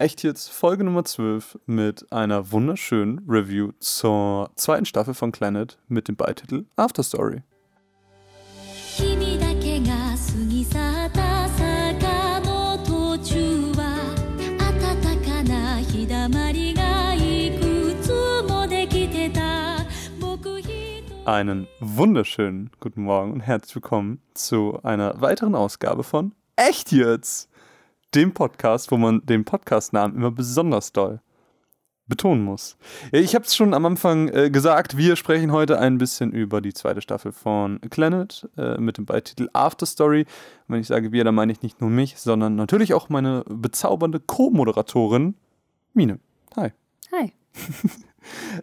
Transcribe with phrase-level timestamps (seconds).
[0.00, 6.06] Echt jetzt Folge Nummer 12 mit einer wunderschönen Review zur zweiten Staffel von Planet mit
[6.06, 7.42] dem Beititel After Story.
[21.24, 27.48] Einen wunderschönen guten Morgen und herzlich willkommen zu einer weiteren Ausgabe von Echt jetzt!
[28.14, 31.20] Dem Podcast, wo man den Podcastnamen immer besonders doll
[32.08, 32.76] betonen muss.
[33.12, 36.72] Ich habe es schon am Anfang äh, gesagt, wir sprechen heute ein bisschen über die
[36.72, 40.20] zweite Staffel von Planet äh, mit dem Beititel After Story.
[40.20, 43.44] Und wenn ich sage wir, dann meine ich nicht nur mich, sondern natürlich auch meine
[43.46, 45.34] bezaubernde Co-Moderatorin
[45.92, 46.18] Mine.
[46.56, 46.72] Hi.
[47.12, 47.32] Hi.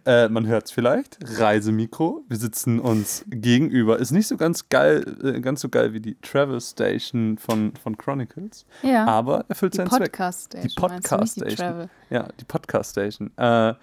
[0.05, 1.17] Äh, man hört es vielleicht.
[1.39, 2.23] Reisemikro.
[2.27, 3.97] Wir sitzen uns gegenüber.
[3.99, 7.97] Ist nicht so ganz geil, äh, ganz so geil wie die Travel Station von, von
[7.97, 8.65] Chronicles.
[8.83, 9.05] Ja.
[9.05, 10.11] Aber erfüllt die seinen Zweck.
[10.11, 10.69] Podcast Station.
[10.69, 11.57] Die du, Podcast die Station.
[11.67, 11.89] Travel.
[12.09, 13.31] Ja, die Podcast Station.
[13.37, 13.73] Äh,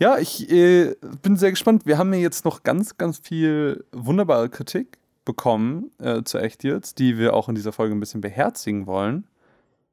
[0.00, 1.86] ja, ich äh, bin sehr gespannt.
[1.86, 6.98] Wir haben ja jetzt noch ganz, ganz viel wunderbare Kritik bekommen äh, zu Echt jetzt,
[6.98, 9.24] die wir auch in dieser Folge ein bisschen beherzigen wollen.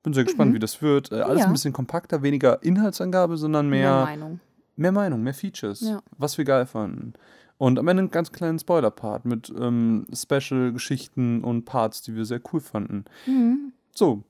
[0.02, 1.12] Bin sehr gespannt, wie das wird.
[1.12, 1.40] Äh, alles Mhm.
[1.40, 1.46] Ja.
[1.48, 4.40] ein bisschen kompakter, weniger Inhaltsangabe, sondern Mehr mehr, Meinung.
[4.76, 6.02] Mehr Meinung, mehr Features, Ja.
[6.18, 7.14] was wir geil fanden.
[7.58, 12.42] Und am Ende einen ganz kleinen Spoiler-Part mit ähm, Special-Geschichten und Parts, die wir sehr
[12.52, 13.06] cool fanden.
[13.26, 13.72] Mhm.
[13.94, 14.24] So,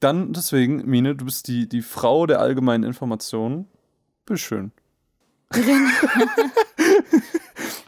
[0.00, 3.66] dann deswegen, Mine, du bist die, die Frau der allgemeinen Informationen.
[4.24, 4.72] Bitteschön.
[5.52, 5.86] Wir reden,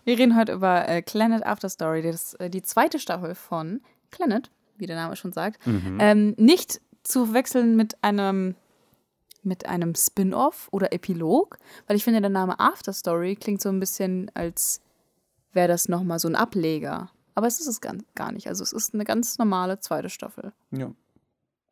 [0.05, 4.51] wir reden heute über äh, Planet After Story, das, äh, die zweite Staffel von Planet,
[4.77, 5.65] wie der Name schon sagt.
[5.67, 5.99] Mhm.
[6.01, 8.55] Ähm, nicht zu verwechseln mit einem
[9.43, 13.81] mit einem Spin-off oder Epilog, weil ich finde, der Name After Story klingt so ein
[13.81, 14.81] bisschen, als
[15.53, 17.11] wäre das nochmal so ein Ableger.
[17.35, 18.47] Aber es ist es gar nicht.
[18.49, 20.53] Also es ist eine ganz normale zweite Staffel.
[20.71, 20.93] Ja.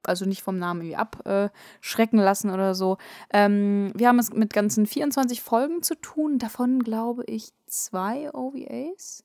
[0.05, 2.97] also nicht vom Namen irgendwie abschrecken lassen oder so.
[3.33, 9.25] Ähm, wir haben es mit ganzen 24 Folgen zu tun, davon glaube ich zwei OVAs,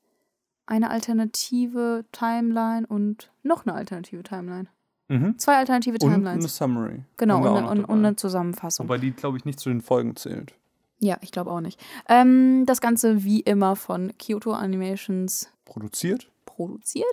[0.66, 4.68] eine alternative Timeline und noch eine alternative Timeline.
[5.08, 5.38] Mhm.
[5.38, 6.56] Zwei alternative Und eine Timelines.
[6.58, 7.02] Summary.
[7.18, 8.88] Genau, und, eine- und, und eine Zusammenfassung.
[8.88, 10.54] Wobei die, glaube ich, nicht zu den Folgen zählt.
[11.00, 11.80] Ja, ich glaube auch nicht.
[12.10, 16.30] Ähm, das Ganze wie immer von Kyoto Animations Produziert.
[16.46, 17.06] produziert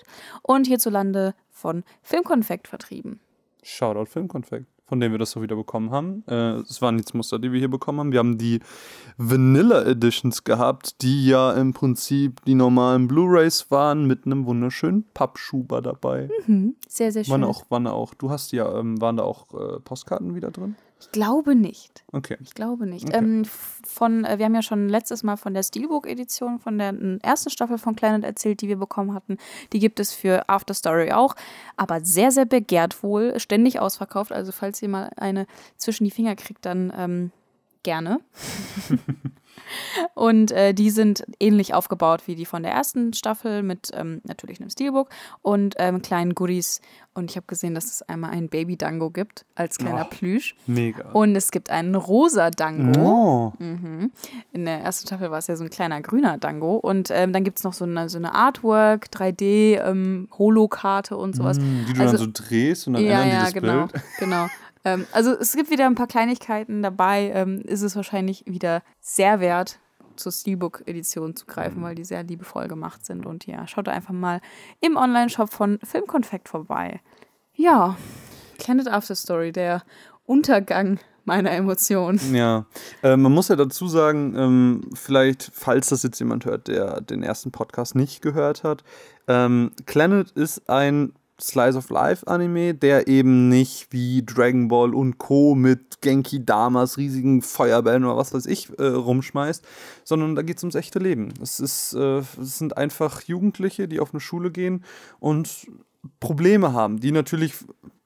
[0.42, 3.20] und hierzulande von Filmkonfekt vertrieben.
[3.62, 6.22] Shoutout Filmkonfekt, von dem wir das so wieder bekommen haben.
[6.28, 8.12] Äh, Es waren jetzt Muster, die wir hier bekommen haben.
[8.12, 8.60] Wir haben die
[9.16, 15.80] Vanilla Editions gehabt, die ja im Prinzip die normalen Blu-Rays waren mit einem wunderschönen Pappschuber
[15.80, 16.28] dabei.
[16.46, 16.76] Mhm.
[16.86, 17.32] Sehr, sehr schön.
[17.32, 20.76] Waren auch, waren auch, du hast ja, ähm, waren da auch äh, Postkarten wieder drin?
[21.02, 22.04] Ich glaube nicht.
[22.12, 22.36] Okay.
[22.40, 23.08] Ich glaube nicht.
[23.08, 23.18] Okay.
[23.18, 27.50] Ähm, von, äh, wir haben ja schon letztes Mal von der Steelbook-Edition, von der ersten
[27.50, 29.38] Staffel von Planet erzählt, die wir bekommen hatten.
[29.72, 31.34] Die gibt es für After Story auch,
[31.76, 34.30] aber sehr, sehr begehrt wohl, ständig ausverkauft.
[34.30, 35.46] Also falls ihr mal eine
[35.76, 37.32] zwischen die Finger kriegt, dann ähm,
[37.82, 38.18] gerne.
[40.14, 44.60] Und äh, die sind ähnlich aufgebaut wie die von der ersten Staffel mit ähm, natürlich
[44.60, 45.08] einem Steelbook
[45.40, 46.80] und ähm, kleinen Goodies.
[47.14, 50.10] Und ich habe gesehen, dass es einmal einen Baby-Dango gibt als kleiner Oh.
[50.10, 50.56] Plüsch.
[50.66, 51.10] Mega.
[51.12, 53.00] Und es gibt einen rosa Dango.
[53.00, 53.52] oh.
[53.62, 54.12] Mhm.
[54.52, 56.76] In der ersten Staffel war es ja so ein kleiner grüner Dango.
[56.76, 61.58] Und ähm, dann gibt es noch so eine, so eine Artwork, 3D, ähm, und sowas.
[61.58, 63.86] Mm, Die du Also- dann so drehst und dann ja, ändern die ja, das genau.
[63.86, 64.02] Bild.
[64.18, 64.46] genau.
[64.84, 67.30] Ähm, also es gibt wieder ein paar Kleinigkeiten dabei.
[67.34, 69.78] Ähm, ist es wahrscheinlich wieder sehr wert,
[70.16, 71.84] zur Steelbook-Edition zu greifen, Mhm.
[71.84, 73.24] weil die sehr liebevoll gemacht sind.
[73.26, 74.40] Und ja, schaut einfach mal
[74.80, 77.00] im Online-Shop von Filmkonfekt vorbei.
[77.54, 77.96] Ja,
[78.58, 79.82] Planet After Story, der
[80.26, 82.20] Untergang meiner Emotionen.
[82.34, 82.66] Ja,
[83.02, 87.22] äh, man muss ja dazu sagen, ähm, vielleicht, falls das jetzt jemand hört, der den
[87.22, 88.82] ersten Podcast nicht gehört hat,
[89.28, 91.12] ähm, Planet ist ein
[91.42, 95.54] Slice of Life Anime, der eben nicht wie Dragon Ball und Co.
[95.54, 99.64] mit Genki Damas, riesigen Feuerbällen oder was weiß ich äh, rumschmeißt,
[100.04, 101.34] sondern da geht es ums echte Leben.
[101.42, 104.84] Es, ist, äh, es sind einfach Jugendliche, die auf eine Schule gehen
[105.20, 105.66] und
[106.20, 107.54] Probleme haben, die natürlich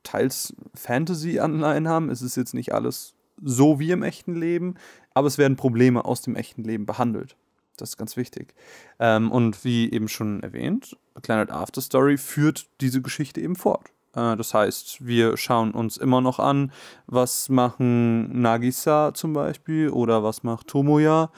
[0.03, 2.11] teils Fantasy-Anleihen haben.
[2.11, 4.75] Es ist jetzt nicht alles so wie im echten Leben,
[5.15, 7.37] aber es werden Probleme aus dem echten Leben behandelt.
[7.77, 8.55] Das ist ganz wichtig.
[8.99, 13.91] Ähm, und wie eben schon erwähnt, Planet After Story führt diese Geschichte eben fort.
[14.17, 16.73] Äh, das heißt, wir schauen uns immer noch an,
[17.07, 21.31] was machen Nagisa zum Beispiel oder was macht Tomoya.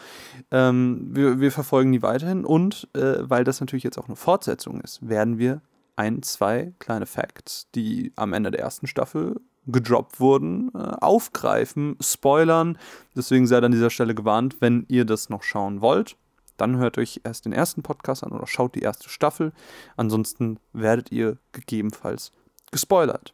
[0.50, 4.80] Ähm, wir, wir verfolgen die weiterhin und äh, weil das natürlich jetzt auch eine Fortsetzung
[4.80, 5.60] ist, werden wir
[5.96, 12.78] ein, zwei kleine Facts, die am Ende der ersten Staffel gedroppt wurden, äh, aufgreifen, spoilern.
[13.16, 16.16] Deswegen seid an dieser Stelle gewarnt, wenn ihr das noch schauen wollt.
[16.58, 19.52] Dann hört euch erst den ersten Podcast an oder schaut die erste Staffel.
[19.96, 22.32] Ansonsten werdet ihr gegebenenfalls
[22.70, 23.32] gespoilert.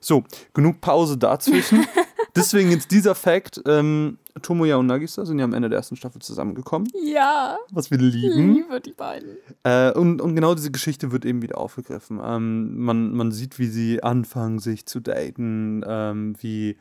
[0.00, 0.24] So,
[0.54, 1.86] genug Pause dazwischen.
[2.36, 3.62] Deswegen jetzt dieser Fakt.
[3.66, 7.98] Ähm, Tomoya und Nagisa sind ja am Ende der ersten Staffel zusammengekommen, Ja, was wir
[7.98, 8.54] lieben.
[8.54, 9.36] liebe die beiden.
[9.62, 12.20] Äh, und, und genau diese Geschichte wird eben wieder aufgegriffen.
[12.24, 16.76] Ähm, man, man sieht, wie sie anfangen, sich zu daten, ähm, wie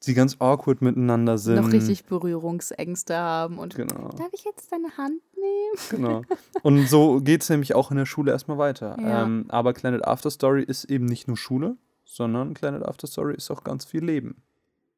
[0.00, 1.56] sie ganz awkward miteinander sind.
[1.56, 4.10] Noch richtig Berührungsängste haben und Genau.
[4.10, 5.74] darf ich jetzt deine Hand nehmen?
[5.90, 6.22] Genau.
[6.62, 8.96] Und so geht es nämlich auch in der Schule erstmal weiter.
[9.00, 9.24] Ja.
[9.24, 13.50] Ähm, aber Planet After Story ist eben nicht nur Schule, sondern Planet After Story ist
[13.50, 14.42] auch ganz viel Leben.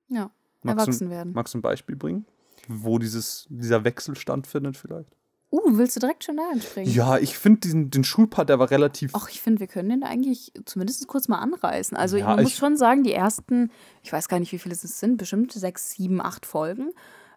[0.08, 0.30] Ja,
[0.62, 1.32] Magst erwachsen du, werden.
[1.34, 2.26] Magst du ein Beispiel bringen,
[2.68, 5.16] wo dieses, dieser Wechsel stattfindet vielleicht?
[5.52, 6.90] Uh, willst du direkt schon da einspringen?
[6.92, 9.10] Ja, ich finde diesen den Schulpart, der war relativ.
[9.14, 11.96] Ach, ich finde, wir können den eigentlich zumindest kurz mal anreißen.
[11.96, 13.70] Also Ja, man muss ich- schon sagen, die ersten,
[14.02, 16.90] ich weiß gar nicht, wie viele es sind, bestimmt sechs, sieben, acht Folgen,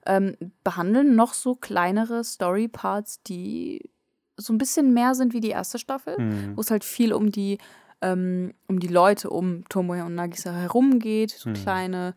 [0.06, 3.90] ähm, behandeln noch so kleinere Story-Parts, die
[4.38, 6.56] so ein bisschen mehr sind wie die erste Staffel, Hm.
[6.56, 7.58] wo es halt viel um die,
[8.02, 11.54] ähm, um die Leute um Tomoya und Nagisa herum geht, so Hm.
[11.56, 12.14] kleine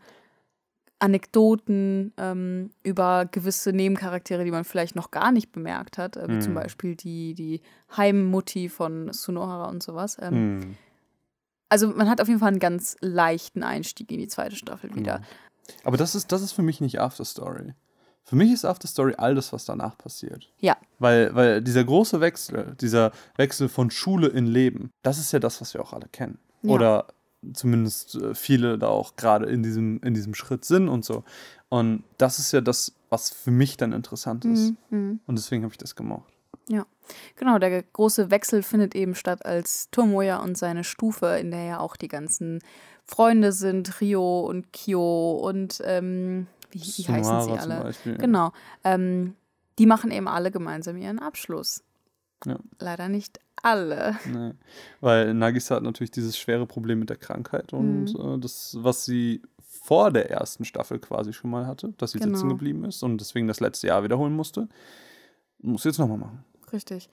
[0.99, 6.39] Anekdoten ähm, über gewisse Nebencharaktere, die man vielleicht noch gar nicht bemerkt hat, äh, wie
[6.39, 6.61] zum Hm.
[6.61, 7.61] Beispiel die, die
[7.95, 10.17] Heimmutti von Sunohara und sowas.
[10.21, 10.77] Ähm, Hm.
[11.69, 15.21] Also man hat auf jeden Fall einen ganz leichten Einstieg in die zweite Staffel wieder.
[15.83, 17.73] Aber das ist, das ist für mich nicht After Story.
[18.23, 20.49] Für mich ist After Story all das, was danach passiert.
[20.59, 25.39] Ja, Weil, weil dieser große Wechsel, dieser Wechsel von Schule in Leben, das ist ja
[25.39, 26.39] das, was wir auch alle kennen.
[26.61, 26.71] Ja.
[26.73, 27.07] Oder
[27.53, 31.23] zumindest äh, viele da auch gerade in diesem, in diesem Schritt sind und so.
[31.69, 34.73] Und das ist ja das, was für mich dann interessant ist.
[34.89, 35.19] Mhm.
[35.25, 36.31] Und deswegen habe ich das gemocht.
[36.69, 36.85] Ja,
[37.35, 37.59] genau.
[37.59, 41.95] Der große Wechsel findet eben statt, als Tomoya und seine Stufe, in der ja auch
[41.95, 42.59] die ganzen
[43.05, 47.81] Freunde sind, Rio und Kyo und ähm, wie, wie heißen sie alle?
[47.81, 48.17] Beispiel.
[48.17, 48.51] Genau.
[48.83, 49.35] Ähm,
[49.79, 51.83] die machen eben alle gemeinsam ihren Abschluss.
[52.45, 52.57] Ja.
[52.79, 54.15] Leider nicht alle.
[54.25, 54.53] Nee.
[55.01, 58.35] Weil Nagisa hat natürlich dieses schwere Problem mit der Krankheit und Mhm.
[58.35, 62.35] äh, das, was sie vor der ersten Staffel quasi schon mal hatte, dass sie Genau.
[62.35, 64.67] sitzen geblieben ist und deswegen das letzte Jahr wiederholen musste,
[65.59, 66.43] muss sie jetzt nochmal machen.
[66.73, 67.09] Richtig.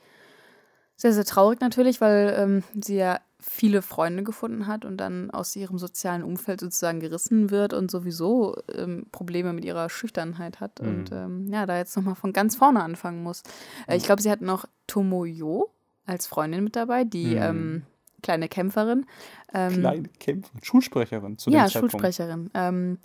[0.96, 5.54] Sehr, sehr traurig natürlich, weil ähm, sie ja viele Freunde gefunden hat und dann aus
[5.54, 10.88] ihrem sozialen Umfeld sozusagen gerissen wird und sowieso ähm, Probleme mit ihrer Schüchternheit hat Mhm.
[10.88, 13.42] und ähm, ja, da jetzt nochmal von ganz vorne anfangen muss.
[13.86, 15.68] Äh, ich glaube, sie hat noch Tomoyo
[16.06, 17.40] als Freundin mit dabei, die Mhm.
[17.42, 17.82] ähm,
[18.22, 19.06] kleine Kämpferin.
[19.52, 21.92] Ähm, Kleine Kämpferin, Schulsprecherin zu dem ja, Zeitpunkt.
[21.92, 22.50] Schulsprecherin.
[22.54, 22.98] Ähm,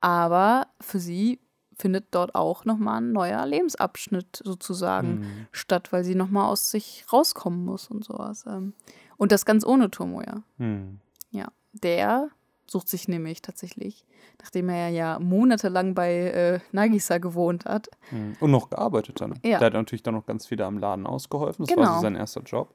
[0.00, 1.38] aber für sie
[1.78, 5.46] findet dort auch nochmal ein neuer Lebensabschnitt sozusagen Mhm.
[5.52, 8.44] statt, weil sie nochmal aus sich rauskommen muss und sowas.
[8.46, 8.74] Ähm,
[9.16, 10.42] und das ganz ohne Tomoya.
[10.58, 10.98] Mhm.
[11.30, 12.28] Ja, der
[12.72, 14.04] sucht sich nämlich tatsächlich,
[14.40, 17.88] nachdem er ja monatelang bei äh, Nagisa gewohnt hat.
[18.10, 18.36] Mhm.
[18.40, 19.34] Und noch gearbeitet dann.
[19.44, 19.58] Ja.
[19.58, 21.64] Der hat natürlich dann noch ganz wieder am Laden ausgeholfen.
[21.66, 21.94] Das war Genau.
[21.96, 22.74] so sein erster Job.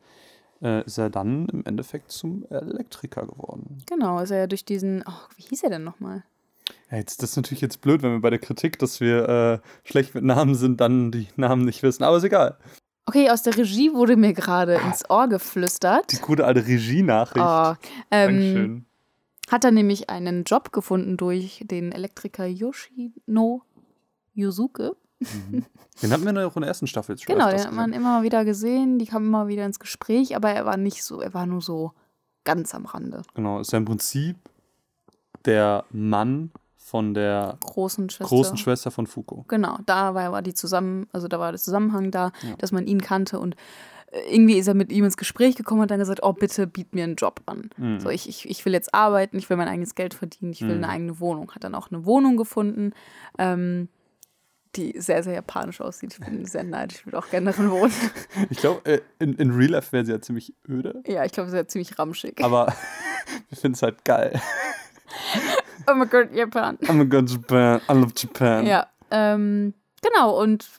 [0.62, 3.84] Äh, ist er dann im Endeffekt zum Elektriker geworden.
[3.88, 6.24] Genau, ist er ja durch diesen, oh, wie hieß er denn nochmal?
[6.90, 9.88] Ja, jetzt, das ist natürlich jetzt blöd, wenn wir bei der Kritik, dass wir äh,
[9.88, 12.04] schlecht mit Namen sind, dann die Namen nicht wissen.
[12.04, 12.58] Aber ist egal.
[13.06, 16.12] Okay, aus der Regie wurde mir gerade ins Ohr geflüstert.
[16.12, 17.46] Die gute alte Regie-Nachricht.
[17.46, 17.74] Oh,
[18.12, 18.86] ähm, Dankeschön.
[19.50, 23.62] Hat er nämlich einen Job gefunden durch den Elektriker Yoshino
[24.34, 24.96] Yuzuke.
[26.02, 28.46] Den hatten wir noch in der ersten Staffel schon Genau, den hat man immer wieder
[28.46, 31.62] gesehen, die kamen immer wieder ins Gespräch, aber er war nicht so, er war nur
[31.62, 31.94] so
[32.44, 33.24] ganz am Rande.
[33.34, 34.38] Genau, ist ja im Prinzip
[35.46, 38.26] der Mann von der Großen Schwester.
[38.36, 39.44] großen Schwester von Fuko.
[39.48, 42.56] Genau, da war, war die zusammen, also da war der Zusammenhang da, Ja.
[42.57, 43.56] dass man ihn kannte und
[44.30, 46.94] irgendwie ist er mit ihm ins Gespräch gekommen und hat dann gesagt, oh bitte biet
[46.95, 47.69] mir einen Job an.
[47.78, 47.99] Mhm.
[47.99, 50.78] So, ich, ich, ich will jetzt arbeiten, ich will mein eigenes Geld verdienen, ich will
[50.78, 50.83] Mhm.
[50.83, 51.52] eine eigene Wohnung.
[51.54, 52.94] Hat dann auch eine Wohnung gefunden,
[53.37, 53.90] ähm,
[54.76, 56.14] die sehr, sehr japanisch aussieht.
[56.14, 57.92] Ich bin sehr neidisch, ich würde auch gerne darin wohnen.
[58.49, 61.47] Ich glaube, äh, in, in Real Life wäre sie ja ziemlich öde, ja, ich glaube,
[61.47, 62.44] es wäre ziemlich ramschig.
[62.44, 62.73] aber
[63.49, 64.40] wir finden es halt geil.
[65.90, 66.78] oh mein Gott, Japan.
[66.83, 68.66] I'm a good Japan, I love Japan.
[68.66, 70.69] Ja, ähm, genau, und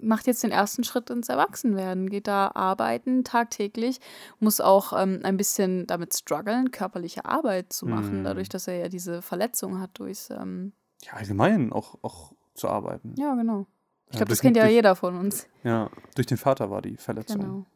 [0.00, 4.00] macht jetzt den ersten Schritt ins Erwachsenwerden, geht da arbeiten tagtäglich,
[4.40, 8.24] muss auch ähm, ein bisschen damit strugglen, körperliche Arbeit zu machen, Mhm.
[8.24, 13.14] dadurch, dass er ja diese Verletzung hat durchs, ähm, Ja, allgemein auch, auch zu arbeiten.
[13.16, 13.66] ja, genau.
[14.08, 15.46] Ich Ja, glaube, das durch- kennt ja jeder von uns.
[15.62, 17.40] Ja, durch den Vater war die Verletzung.
[17.40, 17.66] Genau.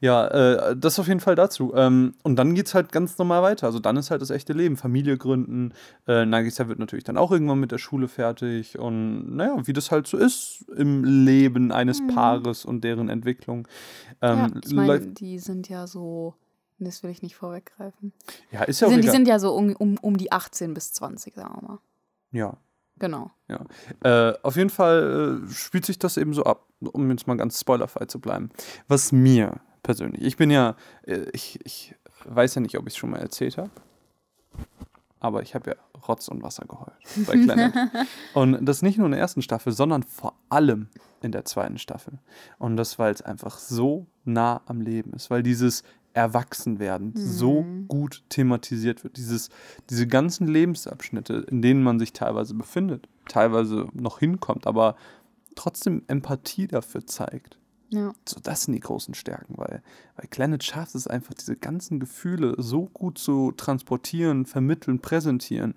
[0.00, 1.72] Ja, äh, das auf jeden Fall dazu.
[1.74, 3.66] Ähm, und dann geht es halt ganz normal weiter.
[3.66, 4.76] Also dann ist halt das echte Leben.
[4.76, 5.72] Familie gründen.
[6.06, 8.78] Äh, Nagisa wird natürlich dann auch irgendwann mit der Schule fertig.
[8.78, 13.68] Und naja, wie das halt so ist im Leben eines Paares und deren Entwicklung.
[14.20, 14.38] Ähm, Mhm.
[14.54, 16.34] ja, ich meine, die sind ja so,
[16.78, 18.12] das will ich nicht vorweggreifen.
[18.50, 19.16] ja, ist Die ja auch sind, die egal.
[19.16, 21.78] sind ja so um, um, um die 18 bis 20, sagen wir mal.
[22.32, 22.56] ja.
[23.02, 23.32] Genau.
[23.48, 23.64] Ja.
[24.04, 27.58] Äh, auf jeden Fall äh, spielt sich das eben so ab, um jetzt mal ganz
[27.58, 28.50] spoilerfrei zu bleiben.
[28.86, 32.98] Was mir persönlich, ich bin ja, äh, ich, ich weiß ja nicht, ob ich es
[32.98, 33.70] schon mal erzählt habe.
[35.18, 36.92] aber ich habe ja Rotz und Wasser geheult
[37.26, 37.74] bei Planet.
[38.34, 40.86] und das nicht nur in der ersten Staffel, sondern vor allem
[41.22, 42.20] in der zweiten Staffel.
[42.60, 45.82] Und das, weil es einfach so nah am Leben ist, weil dieses
[46.14, 49.16] Erwachsenwerden so gut thematisiert wird.
[49.16, 49.48] Dieses,
[49.90, 54.96] diese ganzen Lebensabschnitte, in denen man sich teilweise befindet, teilweise noch hinkommt, aber
[55.54, 57.58] trotzdem Empathie dafür zeigt.
[57.92, 58.14] Ja.
[58.26, 59.82] So, das sind die großen Stärken, weil,
[60.16, 65.74] weil Planet schafft es einfach, diese ganzen Gefühle so gut zu transportieren, vermitteln, präsentieren.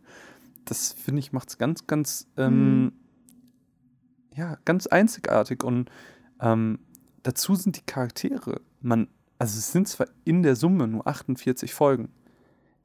[0.63, 2.93] Das finde ich, macht es ganz, ganz, ähm,
[4.33, 5.63] ja, ganz einzigartig.
[5.63, 5.91] Und
[6.39, 6.79] ähm,
[7.23, 8.61] dazu sind die Charaktere.
[8.79, 12.09] Man, also es sind zwar in der Summe nur 48 Folgen,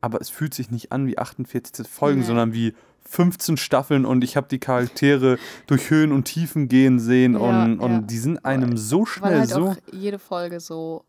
[0.00, 2.26] aber es fühlt sich nicht an wie 48 Folgen, Nee.
[2.26, 2.74] sondern wie
[3.06, 7.80] 15 Staffeln und ich habe die Charaktere durch Höhen und Tiefen gehen sehen Ja, und,
[7.80, 7.86] ja.
[7.86, 9.68] und die sind einem so Weil schnell halt so.
[9.68, 11.04] auch jede Folge so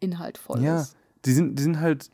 [0.00, 0.96] inhaltvoll Ja, ist.
[1.24, 2.10] die sind, die sind halt,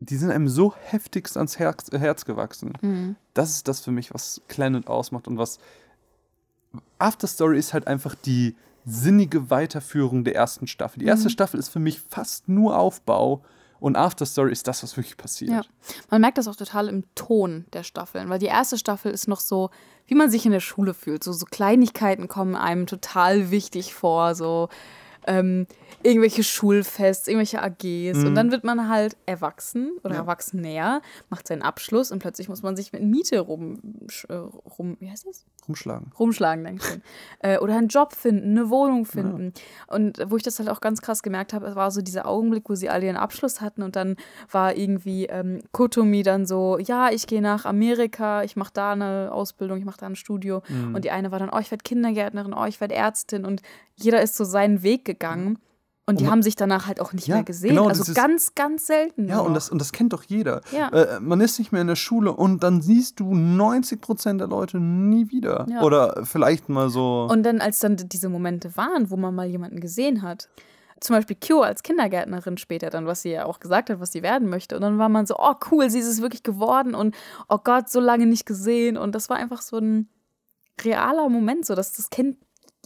[0.00, 2.72] die sind einem so heftigst ans Herz, Herz gewachsen.
[2.82, 3.16] Mhm.
[3.34, 5.58] Das ist das für mich, was Planet ausmacht und was
[6.98, 10.98] After Story ist halt einfach die sinnige Weiterführung der ersten Staffel.
[11.00, 11.10] Die Mhm.
[11.10, 13.42] erste Staffel ist für mich fast nur Aufbau
[13.80, 15.50] und After Story ist das, was wirklich passiert.
[15.50, 15.62] Ja.
[16.10, 19.40] Man merkt das auch total im Ton der Staffeln, weil die erste Staffel ist noch
[19.40, 19.70] so,
[20.06, 21.24] wie man sich in der Schule fühlt.
[21.24, 24.68] So, so Kleinigkeiten kommen einem total wichtig vor, so
[25.26, 25.66] ähm,
[26.02, 28.24] irgendwelche Schulfests, irgendwelche AGs.
[28.24, 30.20] Und dann wird man halt erwachsen oder Ja.
[30.20, 33.78] erwachsener, macht seinen Abschluss und plötzlich muss man sich mit Miete rum,
[34.28, 35.44] äh, rum wie heißt das?
[35.66, 36.12] Rumschlagen.
[36.18, 37.02] rumschlagen, danke schön.
[37.40, 39.52] äh, oder einen Job finden, eine Wohnung finden.
[39.86, 42.68] Und wo ich das halt auch ganz krass gemerkt habe, es war so dieser Augenblick,
[42.68, 44.16] wo sie alle ihren Abschluss hatten und dann
[44.50, 49.30] war irgendwie ähm, Kotomi dann so, ja, ich gehe nach Amerika, ich mache da eine
[49.32, 50.62] Ausbildung, ich mache da ein Studio.
[50.68, 50.94] Mhm.
[50.94, 53.44] Und die eine war dann, oh, ich werde Kindergärtnerin, oh, ich werde Ärztin.
[53.44, 53.62] Und
[53.96, 55.58] jeder ist so seinen Weg gegangen.
[56.06, 57.70] Und die Und man- haben sich danach halt auch nicht Ja, mehr gesehen.
[57.70, 59.26] genau, also ist- ganz, ganz selten.
[59.26, 60.60] Ja, und das, und das kennt doch jeder.
[60.70, 60.88] Ja.
[60.90, 64.78] Äh, man ist nicht mehr in der Schule und dann siehst du 90% der Leute
[64.78, 65.66] nie wieder.
[65.70, 65.82] Ja.
[65.82, 67.26] Oder vielleicht mal so.
[67.30, 70.50] Und dann, als dann diese Momente waren, wo man mal jemanden gesehen hat,
[71.00, 74.22] zum Beispiel Kyo als Kindergärtnerin später dann, was sie ja auch gesagt hat, was sie
[74.22, 74.76] werden möchte.
[74.76, 77.14] Und dann war man so, oh cool, sie ist es wirklich geworden und
[77.48, 78.96] oh Gott, so lange nicht gesehen.
[78.98, 80.08] Und das war einfach so ein
[80.82, 82.36] realer Moment, so dass das kennt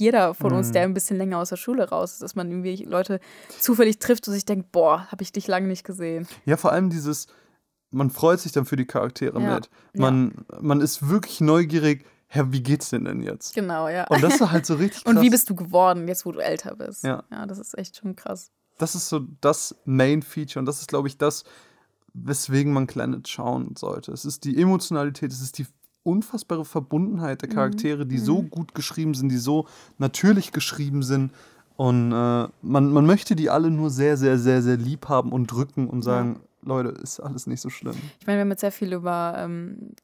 [0.00, 0.72] jeder von uns, Mhm.
[0.72, 3.20] der ein bisschen länger aus der Schule raus ist, dass man irgendwie Leute
[3.58, 6.26] zufällig trifft und sich denkt, boah, habe ich dich lange nicht gesehen.
[6.44, 7.26] Ja, vor allem dieses,
[7.90, 9.70] man freut sich dann für die Charaktere Ja, mit.
[9.94, 13.54] Man, man ist wirklich neugierig, Herr, wie geht's denn denn jetzt?
[13.54, 14.06] Genau, ja.
[14.08, 15.14] Und das war halt so richtig krass.
[15.14, 17.02] Und wie bist du geworden, jetzt wo du älter bist?
[17.04, 17.24] Ja.
[17.30, 18.50] ja das ist echt schon krass.
[18.76, 21.44] das ist so das Main-Feature und das ist, glaube ich, das,
[22.14, 24.12] weswegen man Planet schauen sollte.
[24.12, 25.66] Es ist die Emotionalität, es ist die
[26.02, 29.66] unfassbare Verbundenheit der Charaktere, die so gut geschrieben sind, die so
[29.98, 31.32] natürlich geschrieben sind.
[31.76, 35.46] Und äh, man, man möchte die alle nur sehr, sehr, sehr, sehr lieb haben und
[35.46, 37.94] drücken und sagen, Leute, ist alles nicht so schlimm.
[38.20, 39.94] Ich meine, wir haben jetzt sehr viel über ähm,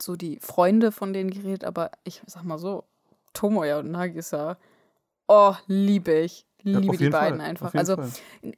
[0.00, 2.84] so die Freunde von denen geredet, aber ich sag mal so,
[3.32, 4.56] Tomoya und Nagisa,
[5.28, 6.46] oh, liebe ich.
[6.62, 7.74] Ja, Liebe auf die beiden Fall, einfach.
[7.74, 7.96] Also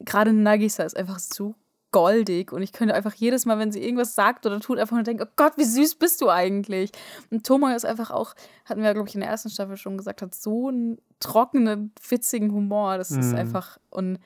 [0.01, 1.55] gerade Nagisa ist einfach so
[1.93, 5.05] goldig und ich könnte einfach jedes Mal, wenn sie irgendwas sagt oder tut, einfach nur
[5.05, 6.91] denken, oh Gott, wie süß bist du eigentlich?
[7.31, 8.35] Und Tomoya ist einfach auch,
[8.65, 12.53] hatten wir, glaube ich, in der ersten Staffel schon gesagt, hat so einen trockenen, witzigen
[12.53, 12.99] Humor.
[12.99, 13.39] Das ist Mhm.
[13.39, 14.19] einfach und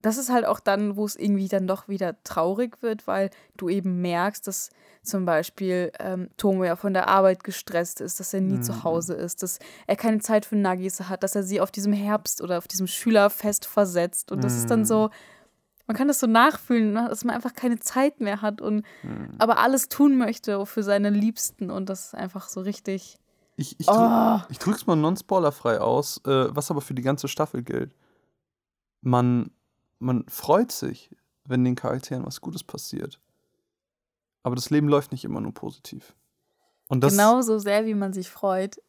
[0.00, 3.68] das ist halt auch dann, wo es irgendwie dann doch wieder traurig wird, weil du
[3.68, 4.70] eben merkst, dass
[5.02, 8.62] zum Beispiel ähm, Tomoya von der Arbeit gestresst ist, dass er nie Mhm.
[8.62, 9.58] zu Hause ist, dass
[9.88, 12.86] er keine Zeit für Nagisa hat, dass er sie auf diesem Herbst oder auf diesem
[12.86, 14.30] Schülerfest versetzt.
[14.30, 14.84] Und das ist dann Mhm.
[14.84, 15.10] so,
[15.88, 19.30] man kann das so nachfühlen, ne, dass man einfach keine Zeit mehr hat und Mhm.
[19.38, 21.70] aber alles tun möchte für seine Liebsten.
[21.70, 23.18] Und das ist einfach so richtig.
[23.56, 24.38] Ich, ich, drück, Oh.
[24.50, 27.92] ich drück's mal non-spoilerfrei aus, äh, was aber für die ganze Staffel gilt.
[29.00, 29.50] Man,
[29.98, 31.10] man freut sich,
[31.44, 33.18] wenn den Charakteren was Gutes passiert.
[34.44, 36.14] Aber das Leben läuft nicht immer nur positiv.
[36.88, 38.80] Und das, Genauso sehr, wie man sich freut,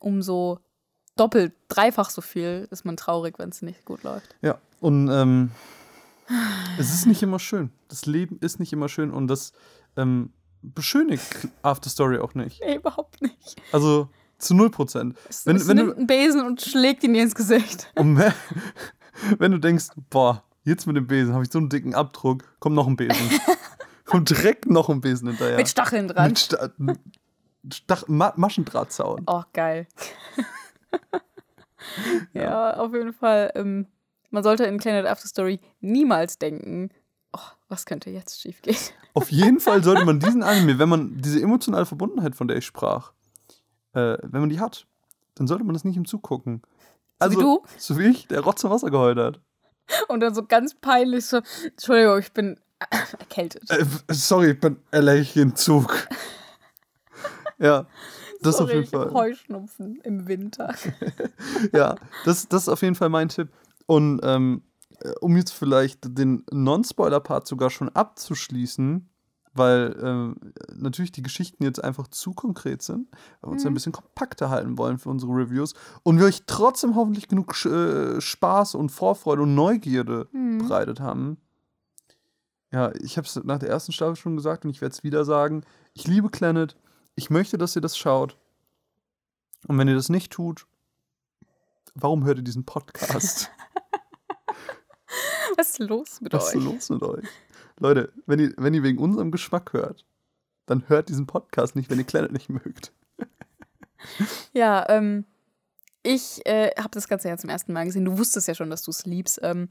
[0.00, 0.60] umso
[1.16, 4.34] doppelt, dreifach so viel ist man traurig, wenn es nicht gut läuft.
[4.40, 5.50] Ja, und ähm,
[6.78, 7.70] es ist nicht immer schön.
[7.88, 9.52] Das Leben ist nicht immer schön und das
[9.96, 10.32] ähm,
[10.62, 12.60] beschönigt After Story auch nicht.
[12.64, 13.56] Nee, überhaupt nicht.
[13.72, 14.08] Also
[14.38, 15.16] zu 0 Prozent.
[15.28, 17.90] Es, Wenn- es wenn du- nimmt einen Besen und schlägt ihn dir ins Gesicht.
[17.96, 18.16] Wenn,
[19.40, 22.76] wenn du denkst, boah, jetzt mit dem Besen habe ich so einen dicken Abdruck, kommt
[22.76, 23.28] noch ein Besen.
[24.04, 25.56] kommt direkt noch ein Besen hinterher.
[25.56, 26.28] Mit Stacheln dran.
[26.28, 26.70] Mit Sta
[27.72, 29.24] Stach Ma Maschendrahtzaun.
[29.26, 29.88] Oh, geil.
[32.32, 32.74] ja.
[32.76, 33.50] auf jeden Fall.
[33.56, 33.86] Ähm,
[34.30, 36.90] man sollte in Planet After Story niemals denken,
[37.32, 38.76] oh, was könnte jetzt schiefgehen.
[39.14, 42.66] Auf jeden Fall sollte man diesen Anime, wenn man diese emotionale Verbundenheit, von der ich
[42.66, 43.12] sprach,
[43.94, 44.86] äh, wenn man die hat,
[45.34, 46.62] dann sollte man das nicht im Zug gucken.
[47.18, 47.62] Also, wie du?
[47.78, 49.40] So wie ich, der Rotz im Wasser geheult hat.
[50.08, 52.60] Und dann so ganz peinlich so, Entschuldigung, ich bin
[53.18, 53.70] Erkältet.
[53.70, 56.08] Äh, sorry, ich bin allergisch im Zug.
[57.58, 57.86] ja,
[58.40, 59.12] das Sorry, auf jeden Fall.
[59.12, 60.74] Heuschnupfen im Winter.
[61.72, 63.48] ja, das, das ist auf jeden Fall mein Tipp.
[63.88, 64.62] Und ähm,
[65.00, 69.08] äh, um jetzt vielleicht den Non-Spoiler-Part sogar schon abzuschließen,
[69.54, 70.36] weil ähm,
[70.74, 73.08] natürlich die Geschichten jetzt einfach zu konkret sind,
[73.40, 76.94] weil wir uns ein bisschen kompakter halten wollen für unsere Reviews und wir euch trotzdem
[76.94, 81.38] hoffentlich genug äh, Spaß und Vorfreude und Neugierde bereitet haben.
[82.70, 85.24] Ja, ich habe es nach der ersten Staffel schon gesagt und ich werde es wieder
[85.24, 85.64] sagen.
[85.94, 86.76] Ich liebe Planet.
[87.14, 88.36] Ich möchte, dass ihr das schaut.
[89.66, 90.66] Und wenn ihr das nicht tut,
[92.02, 93.50] warum hört ihr diesen Podcast?
[95.56, 96.64] Was ist los mit Was ist euch?
[96.64, 97.24] los mit euch?
[97.78, 100.04] Leute, wenn ihr, wenn ihr wegen unserem Geschmack hört,
[100.66, 102.92] dann hört diesen Podcast nicht, wenn ihr Planet nicht mögt.
[104.52, 105.24] Ja, ähm,
[106.02, 108.04] ich äh, habe das Ganze ja zum ersten Mal gesehen.
[108.04, 109.40] Du wusstest ja schon, dass du es liebst.
[109.42, 109.68] Ähm,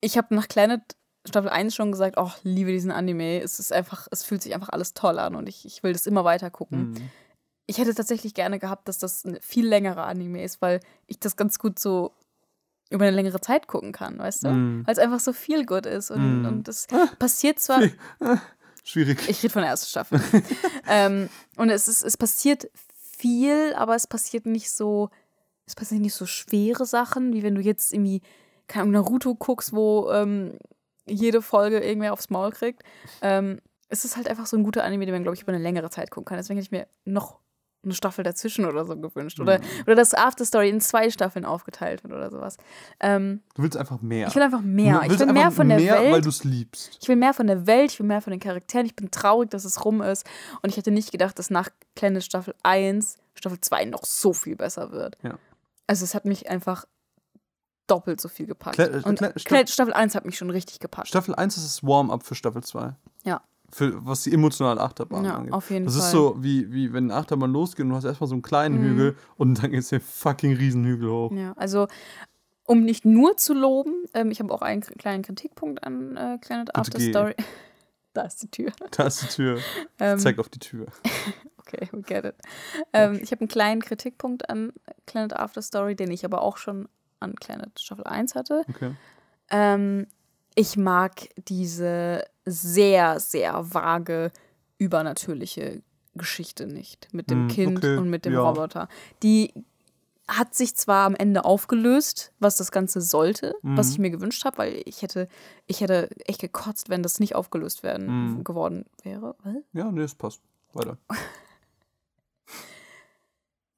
[0.00, 0.80] ich habe nach Planet
[1.26, 3.40] Staffel 1 schon gesagt, oh, liebe diesen Anime.
[3.40, 6.06] Es ist einfach, es fühlt sich einfach alles toll an und ich, ich will das
[6.06, 6.90] immer weiter gucken.
[6.90, 7.10] Mhm.
[7.66, 11.36] Ich hätte tatsächlich gerne gehabt, dass das ein viel längerer Anime ist, weil ich das
[11.36, 12.12] ganz gut so
[12.90, 14.48] über eine längere Zeit gucken kann, weißt du?
[14.48, 14.86] Mhm.
[14.86, 16.46] Weil es einfach so viel gut ist und, Mhm.
[16.46, 16.86] und das
[17.18, 17.82] passiert zwar.
[18.84, 19.26] Schwierig.
[19.28, 20.20] Ich rede von der ersten Staffel.
[20.88, 25.08] ähm, und es, ist, es passiert viel, aber es passiert nicht so,
[25.66, 28.20] es passieren nicht so schwere Sachen, wie wenn du jetzt irgendwie,
[28.68, 30.58] keine Ahnung, Naruto guckst, wo ähm,
[31.06, 32.82] jede Folge irgendwer aufs Maul kriegt.
[33.22, 35.62] Ähm, es ist halt einfach so ein guter Anime, den man, glaube ich, über eine
[35.62, 36.36] längere Zeit gucken kann.
[36.36, 37.38] Deswegen hätte ich mir noch
[37.84, 39.38] eine Staffel dazwischen oder so gewünscht.
[39.40, 42.56] Oder, oder dass Afterstory in zwei Staffeln aufgeteilt wird oder sowas.
[43.00, 44.28] Ähm, Du willst einfach mehr.
[44.28, 45.02] ich will einfach mehr.
[45.04, 46.12] Ich will mehr von der mehr, Welt.
[46.12, 46.98] weil du es liebst.
[47.00, 48.86] Ich will mehr von der Welt, ich will mehr von den Charakteren.
[48.86, 50.26] Ich bin traurig, dass es rum ist.
[50.62, 54.56] Und ich hätte nicht gedacht, dass nach Planet Staffel 1 Staffel 2 noch so viel
[54.56, 55.18] besser wird.
[55.22, 55.38] Ja.
[55.86, 56.84] Also es hat mich einfach
[57.86, 58.78] doppelt so viel gepackt.
[58.78, 61.08] Kle- Und Kle- Staffel 1 hat mich schon richtig gepackt.
[61.08, 62.94] Staffel 1 ist das Warm-up für Staffel 2.
[63.24, 63.42] Ja.
[63.74, 65.52] Für, was die emotionale Achterbahn Ja, angeht.
[65.52, 66.04] auf jeden das Fall.
[66.04, 68.78] ist so, wie, wie wenn eine Achterbahn losgeht und du hast erstmal so einen kleinen
[68.78, 68.84] Mhm.
[68.84, 71.32] Hügel und dann geht's den fucking Riesenhügel hoch.
[71.32, 71.88] Ja, also
[72.66, 76.74] um nicht nur zu loben, ähm, ich habe auch einen kleinen Kritikpunkt an äh, Planet
[76.76, 77.10] After geh.
[77.10, 77.34] Story.
[78.14, 78.70] da ist die Tür.
[78.92, 79.58] Da ist die Tür.
[79.98, 80.86] Ähm, Zeig auf die Tür.
[81.66, 82.34] Okay, we get it.
[82.92, 84.74] Ähm, ich habe einen kleinen Kritikpunkt an
[85.06, 86.88] Planet After Story, den ich aber auch schon
[87.20, 88.64] an Planet Staffel 1 hatte.
[88.68, 88.90] Okay.
[89.50, 90.06] Ähm,
[90.54, 94.30] ich mag diese sehr, sehr vage,
[94.78, 95.82] übernatürliche
[96.14, 98.40] Geschichte nicht mit dem Hm, Kind okay, und mit dem ja.
[98.42, 98.88] Roboter.
[99.22, 99.52] Die
[100.28, 103.92] hat sich zwar am Ende aufgelöst, was das Ganze sollte, was Mhm.
[103.92, 105.28] ich mir gewünscht habe, weil ich hätte,
[105.66, 108.44] ich hätte echt gekotzt, wenn das nicht aufgelöst werden Mhm.
[108.44, 109.34] geworden wäre.
[109.42, 109.54] Was?
[109.72, 110.40] Ja, nee, das passt.
[110.72, 110.96] Weiter.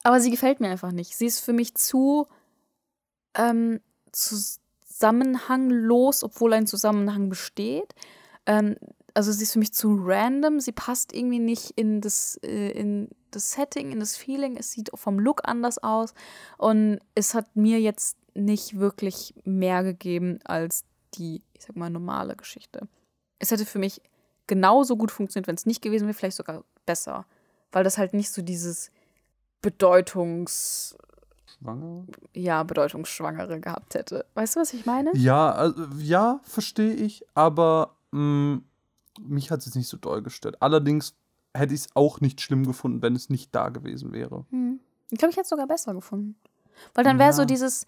[0.03, 1.17] Aber sie gefällt mir einfach nicht.
[1.17, 2.29] Sie ist für mich zu
[3.35, 3.81] ähm,
[4.97, 7.95] zusammenhanglos, obwohl ein Zusammenhang besteht.
[8.47, 8.77] Ähm,
[9.15, 10.61] also sie ist für mich zu random.
[10.61, 14.57] Sie passt irgendwie nicht in das, äh, in das Setting, in das Feeling.
[14.57, 16.15] Es sieht vom Look anders aus.
[16.59, 22.37] Und es hat mir jetzt nicht wirklich mehr gegeben als die, ich sag mal, normale
[22.37, 22.89] Geschichte.
[23.39, 24.01] Es hätte für mich
[24.47, 27.27] genauso gut funktioniert, wenn es nicht gewesen wäre, vielleicht sogar besser.
[27.73, 28.91] Weil das halt nicht so dieses
[29.61, 30.97] Bedeutungs,
[31.47, 32.05] Schwanger?
[32.35, 34.27] ja, Bedeutungsschwangere gehabt hätte.
[34.35, 35.11] Weißt du, was ich meine?
[35.15, 38.61] Ja, also, ja, verstehe ich, aber mh,
[39.21, 40.61] mich hat es jetzt nicht so doll gestört.
[40.61, 41.15] Allerdings
[41.55, 44.45] hätte ich es auch nicht schlimm gefunden, wenn es nicht da gewesen wäre.
[44.51, 44.81] Hm.
[45.11, 46.35] Ich glaube, ich hätte es sogar besser gefuffen.
[46.95, 47.47] Weil dann wäre so Ja.
[47.47, 47.87] dieses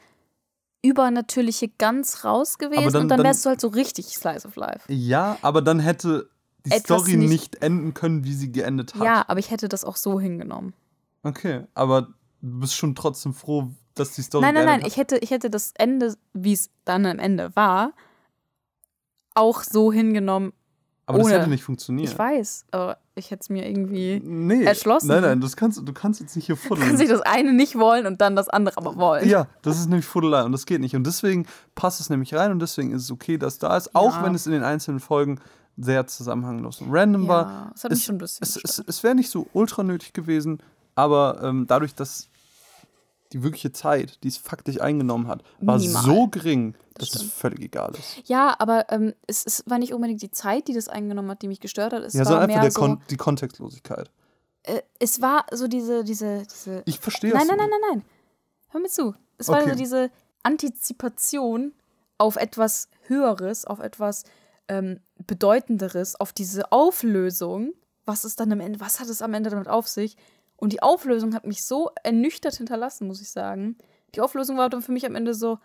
[0.82, 4.56] Übernatürliche ganz raus gewesen dann- und dann dann- wärst du halt so richtig Slice of
[4.56, 4.90] Life.
[4.92, 6.30] Ja, aber dann hätte
[6.64, 9.02] die Etwas Story nicht- nicht, enden können, wie sie geendet hat.
[9.04, 10.72] Ja, aber ich hätte das auch so hingenommen.
[11.24, 12.08] Okay, aber
[12.40, 15.50] du bist schon trotzdem froh, dass die Story Nein, nein, nein, ich hätte, ich hätte
[15.50, 17.92] das Ende, wie es dann am Ende war,
[19.34, 20.52] auch so hingenommen.
[21.06, 22.10] Aber das ohne- hätte nicht funktioniert.
[22.10, 24.20] Ich weiß, aber ich hätte es mir irgendwie.
[24.22, 24.62] Nee.
[24.64, 25.08] erschlossen.
[25.08, 27.08] Nein, nein, das kannst, du kannst jetzt nicht hier Du kannst sich fuddeln.
[27.08, 29.26] das eine nicht wollen und dann das andere aber wollen.
[29.28, 30.94] Ja, das ist nämlich Fuddelei und das geht nicht.
[30.94, 34.16] Und deswegen passt es nämlich rein und deswegen ist es okay, dass da ist, auch
[34.16, 34.24] Ja.
[34.24, 35.40] wenn es in den einzelnen Folgen
[35.78, 37.42] sehr zusammenhanglos und random war.
[37.46, 39.82] Ja, das hat mich es, schon ein bisschen Es, es, es wäre nicht so ultra
[39.84, 40.58] nötig gewesen,
[40.98, 42.28] aber ähm, dadurch, dass
[43.32, 46.02] die wirkliche Zeit, die es faktisch eingenommen hat, war Minimal.
[46.02, 47.32] so gering, Das dass es stimmt.
[47.34, 48.22] völlig egal ist.
[48.28, 51.48] Ja, aber ähm, es, es war nicht unbedingt die Zeit, die das eingenommen hat, die
[51.48, 52.02] mich gestört hat.
[52.04, 54.10] Es ja, war sondern einfach so, Kon die Kontextlosigkeit.
[54.62, 56.82] äh, es war so diese, diese, diese.
[56.86, 57.48] Ich verstehe nein, es.
[57.48, 58.04] nein, nein, nein, nein.
[58.70, 59.14] Hör mir zu.
[59.36, 59.70] Es war Okay.
[59.70, 60.10] so diese
[60.42, 61.72] Antizipation
[62.18, 64.24] auf etwas Höheres, auf etwas
[64.68, 67.72] ähm, Bedeutenderes, auf diese Auflösung.
[68.04, 70.16] Was ist dann am Ende, was hat es am Ende damit auf sich?
[70.58, 73.78] Und die Auflösung hat mich so ernüchtert hinterlassen, muss ich sagen.
[74.14, 75.58] Die Auflösung war dann für mich am Ende so,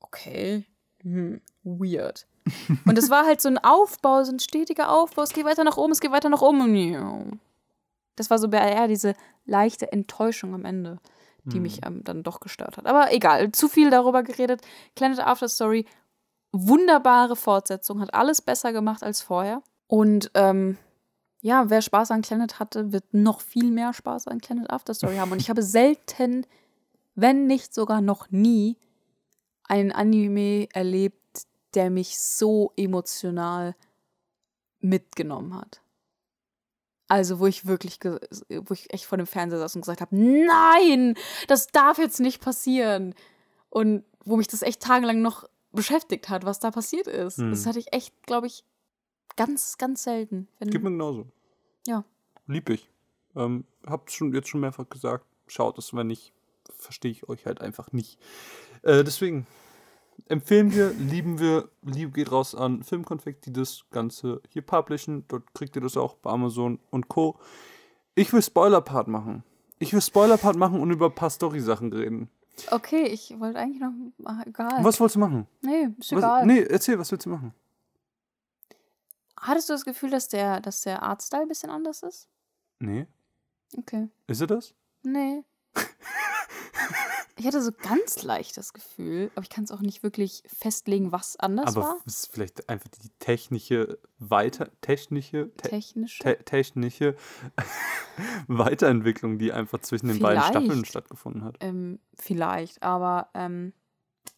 [0.00, 0.66] okay,
[1.00, 2.26] hm, weird.
[2.86, 5.22] Und es war halt so ein Aufbau, so ein stetiger Aufbau.
[5.22, 7.40] Es geht weiter nach oben, es geht weiter nach oben.
[8.16, 10.98] Das war so eher diese leichte Enttäuschung am Ende,
[11.44, 12.86] die mich ähm, dann doch gestört hat.
[12.86, 14.60] Aber egal, zu viel darüber geredet.
[14.94, 15.86] Planet After Story,
[16.52, 19.62] wunderbare Fortsetzung, hat alles besser gemacht als vorher.
[19.86, 20.78] Und ähm,
[21.44, 25.16] ja, wer Spaß an Planet hatte, wird noch viel mehr Spaß an Planet After Story
[25.16, 25.30] haben.
[25.30, 26.46] Und ich habe selten,
[27.14, 28.78] wenn nicht sogar noch nie,
[29.64, 33.76] einen Anime erlebt, der mich so emotional
[34.80, 35.82] mitgenommen hat.
[37.08, 41.14] Also, wo ich wirklich, wo ich echt vor dem Fernseher saß und gesagt habe, nein,
[41.46, 43.14] das darf jetzt nicht passieren.
[43.68, 47.36] Und wo mich das echt tagelang noch beschäftigt hat, was da passiert ist.
[47.36, 47.50] Hm.
[47.50, 48.64] Das hatte ich echt, glaube ich,
[49.36, 50.48] ganz, ganz selten.
[50.58, 51.26] Wenn, Geht mir genauso.
[51.86, 52.04] ja.
[52.46, 52.90] Lieb ich.
[53.36, 55.24] Ähm, hab's schon, jetzt schon mehrfach gesagt.
[55.46, 56.32] Schaut es, wenn nicht,
[56.76, 58.18] verstehe ich euch halt einfach nicht.
[58.82, 59.46] Äh, deswegen
[60.28, 65.24] empfehlen wir, lieben wir, Liebe geht raus an Filmkonfekt, die das Ganze hier publishen.
[65.28, 67.38] Dort kriegt ihr das auch bei Amazon und Co.
[68.14, 69.42] Ich will Spoiler-Part machen.
[69.78, 72.28] Ich will Spoiler-Part machen und über ein paar Story-Sachen reden.
[72.70, 73.92] Okay, ich wollte eigentlich noch.
[74.46, 74.84] Egal.
[74.84, 75.46] Was wolltest du machen?
[75.62, 76.46] Nee, ist Was, egal.
[76.46, 77.52] nee, erzähl, was willst du machen?
[79.46, 82.28] Hattest du das Gefühl, dass der, dass der Artstyle ein bisschen anders ist?
[82.78, 83.06] Nee.
[83.76, 84.08] Okay.
[84.26, 84.74] Ist er das?
[85.02, 85.44] Nee.
[87.36, 91.12] ich hatte so ganz leicht das Gefühl, aber ich kann es auch nicht wirklich festlegen,
[91.12, 91.96] was anders Aber war.
[92.06, 96.20] es ist vielleicht einfach die technische weiter technische te Technisch.
[96.20, 97.14] te technische
[98.46, 100.64] Weiterentwicklung, die einfach zwischen den beiden Vielleicht.
[100.64, 101.56] Staffeln stattgefunden hat.
[101.60, 103.74] ähm, vielleicht, aber ähm,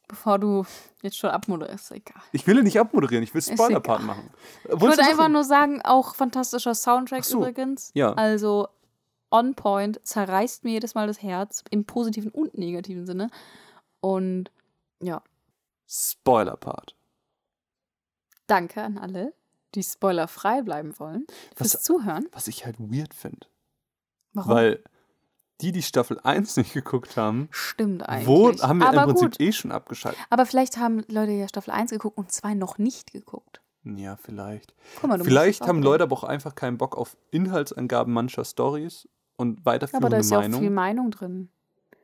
[0.08, 0.64] bevor du
[1.02, 2.22] jetzt schon abmoderierst, egal.
[2.32, 4.30] Ich will nicht abmoderieren, ich will Spoiler-Part machen.
[4.64, 7.90] Ich würde einfach nur sagen, auch fantastischer Soundtrack so, übrigens.
[7.94, 8.12] ja.
[8.14, 8.68] Also
[9.30, 13.30] on point, zerreißt mir jedes Mal das Herz, im positiven und negativen Sinne.
[14.00, 14.50] Und
[15.00, 15.22] ja,
[15.88, 16.94] Spoiler-Part.
[18.46, 19.32] danke an alle,
[19.74, 22.28] die spoilerfrei bleiben wollen, fürs Was- Zuhören.
[22.32, 23.46] Was ich halt weird finde.
[24.32, 24.54] Warum?
[24.54, 24.84] Weil
[25.60, 28.26] die, die Staffel 1 nicht geguckt haben, Stimmt eigentlich.
[28.26, 29.40] wo haben wir aber im Prinzip gut.
[29.40, 30.20] eh schon abgeschaltet.
[30.30, 33.60] Aber vielleicht haben Leute ja Staffel 1 geguckt und zwei noch nicht geguckt.
[33.84, 34.74] Ja, vielleicht.
[35.00, 35.82] Guck mal, du Vielleicht haben.
[35.82, 40.30] Leute aber auch einfach keinen Bock auf Inhaltsangaben mancher Stories und Aber weiterführende da ist
[40.30, 40.60] ja auch Meinung.
[40.60, 41.50] viel Meinung drin.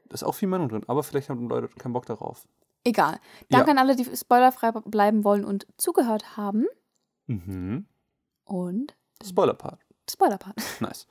[0.08, 2.46] da ist auch viel Meinung drin, aber vielleicht haben Leute keinen Bock darauf.
[2.84, 3.18] Egal.
[3.50, 3.72] Danke Ja.
[3.72, 6.66] an alle, die spoilerfrei bleiben wollen und zugehört haben.
[7.26, 7.86] Mhm.
[8.44, 9.78] Und Spoiler-Part.
[10.10, 10.56] Spoilerpart.
[10.80, 11.06] Nice.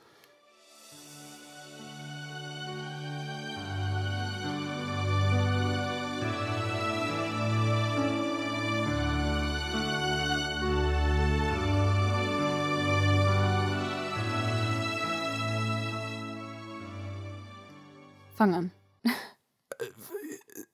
[18.42, 18.72] Fang an.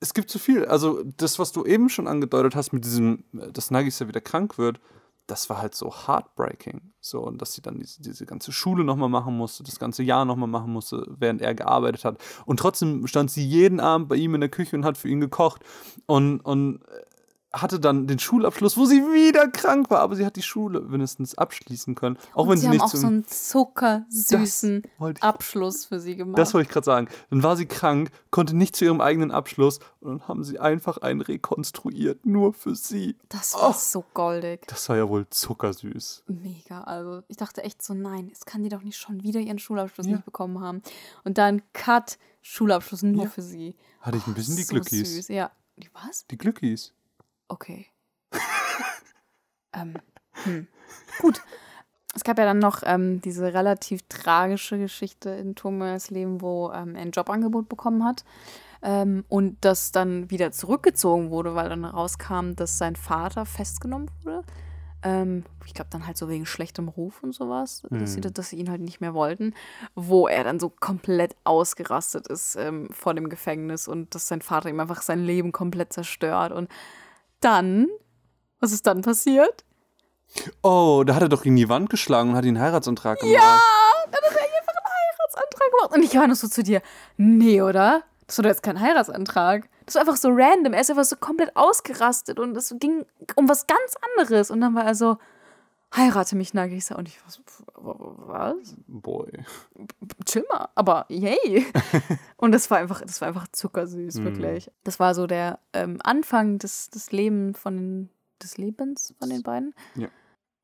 [0.00, 0.64] Es gibt zu viel.
[0.64, 4.80] Also, das, was du eben schon angedeutet hast mit diesem, dass Nagisa wieder krank wird,
[5.26, 6.94] das war halt so heartbreaking.
[6.98, 10.24] So, und dass sie dann diese, diese ganze Schule nochmal machen musste, das ganze Jahr
[10.24, 12.16] nochmal machen musste, während er gearbeitet hat.
[12.46, 15.20] Und trotzdem stand sie jeden Abend bei ihm in der Küche und hat für ihn
[15.20, 15.62] gekocht.
[16.06, 16.80] Und, und
[17.52, 21.36] hatte dann den Schulabschluss, wo sie wieder krank war, aber sie hat die Schule mindestens
[21.36, 22.18] abschließen können.
[22.34, 26.16] Auch und wenn sie sie, haben nicht auch so einen zuckersüßen ich- Abschluss für sie
[26.16, 26.38] gemacht.
[26.38, 27.08] Das wollte ich gerade sagen.
[27.30, 30.98] Dann war sie krank, konnte nicht zu ihrem eigenen Abschluss und dann haben sie einfach
[30.98, 33.16] einen rekonstruiert, nur für sie.
[33.28, 33.74] das war Oh.
[33.76, 34.66] so goldig.
[34.66, 36.24] Das war ja wohl zuckersüß.
[36.26, 36.82] Mega.
[36.82, 40.06] Also ich dachte echt so, nein, es kann die doch nicht schon wieder ihren Schulabschluss
[40.06, 40.12] Ja.
[40.16, 40.82] nicht bekommen haben.
[41.24, 43.30] Und dann Cut, Schulabschluss nur Ja.
[43.30, 43.74] für sie.
[44.00, 45.14] Hatte ich ein bisschen die so Glückis.
[45.14, 45.28] Süß.
[45.28, 45.50] Ja.
[45.76, 46.26] Die was?
[46.26, 46.92] Die Glückis.
[47.48, 47.86] Okay.
[49.74, 49.94] ähm,
[50.44, 50.68] hm.
[51.20, 51.42] Gut.
[52.14, 56.94] Es gab ja dann noch ähm, diese relativ tragische Geschichte in Thomas Leben, wo ähm,
[56.94, 58.24] er ein Jobangebot bekommen hat
[58.82, 64.42] ähm, und das dann wieder zurückgezogen wurde, weil dann rauskam, dass sein Vater festgenommen wurde.
[65.02, 68.32] Ähm, ich glaube dann halt so wegen schlechtem Ruf und sowas, dass, sie, Hm.
[68.34, 69.54] dass sie ihn halt nicht mehr wollten,
[69.94, 74.70] wo er dann so komplett ausgerastet ist ähm, vor dem Gefängnis und dass sein Vater
[74.70, 76.68] ihm einfach sein Leben komplett zerstört und
[77.40, 77.88] dann,
[78.60, 79.64] was ist dann passiert?
[80.62, 83.34] Oh, da hat er doch gegen die Wand geschlagen und hat ihn einen Heiratsantrag gemacht.
[83.34, 83.60] Ja,
[84.10, 85.96] dann hat er einfach einen Heiratsantrag gemacht.
[85.96, 86.82] Und ich war noch so zu dir,
[87.16, 88.02] nee, oder?
[88.26, 89.68] Das war doch jetzt kein Heiratsantrag.
[89.86, 90.74] Das war einfach so random.
[90.74, 94.50] Er ist einfach so komplett ausgerastet und es ging um was ganz anderes.
[94.50, 95.16] Und dann war er so,
[95.96, 96.94] heirate mich, Nagisa.
[96.96, 97.42] Und ich war so,
[97.74, 98.76] was?
[98.86, 99.30] Boy.
[100.24, 101.64] chill mal, aber yay.
[102.36, 104.24] und das war einfach, das war einfach zuckersüß, Mhm.
[104.24, 104.70] wirklich.
[104.84, 108.08] Das war so der ähm, Anfang des, des Lebens von den,
[108.42, 109.74] des Lebens von den beiden.
[109.94, 110.08] Ja.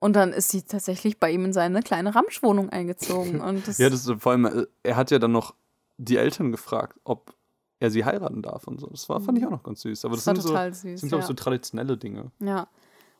[0.00, 3.40] Und dann ist sie tatsächlich bei ihm in seine kleine Ramschwohnung eingezogen.
[3.40, 5.54] Und das, Ja, das ist vor allem, äh, er hat ja dann noch
[5.96, 7.34] die Eltern gefragt, ob
[7.80, 8.86] er sie heiraten darf und so.
[8.88, 10.04] Das war, fand ich auch noch ganz süß.
[10.04, 11.00] Aber das, das war sind, so, süß.
[11.00, 11.28] sind, glaube ich, ja.
[11.28, 12.30] so traditionelle Dinge.
[12.40, 12.66] ja.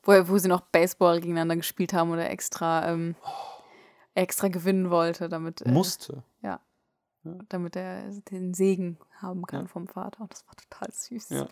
[0.05, 3.15] Wo, wo sie noch Baseball gegeneinander gespielt haben oder extra, ähm,
[4.15, 6.23] extra gewinnen wollte, damit, äh, Musste.
[6.43, 6.61] ja,
[7.49, 9.67] damit er den Segen haben kann Ja.
[9.69, 10.21] vom Vater.
[10.23, 11.31] Und das war total süß.
[11.31, 11.47] Ja.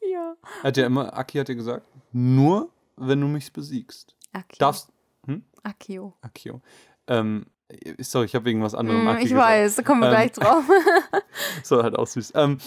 [0.12, 0.34] ja.
[0.62, 4.14] Hat ja immer, Aki hat ja gesagt, nur wenn du mich besiegst.
[4.32, 4.58] Akio.
[4.58, 4.88] Darfst.
[5.26, 5.44] Hm?
[5.62, 6.14] Akio.
[6.20, 6.60] Akio.
[7.06, 7.46] Ähm,
[8.00, 9.46] sorry, ich habe wegen was anderem Mm, Aki ich gesagt.
[9.48, 10.64] weiß, da kommen wir Ähm, gleich drauf.
[11.62, 12.32] So halt auch süß.
[12.34, 12.58] Ähm,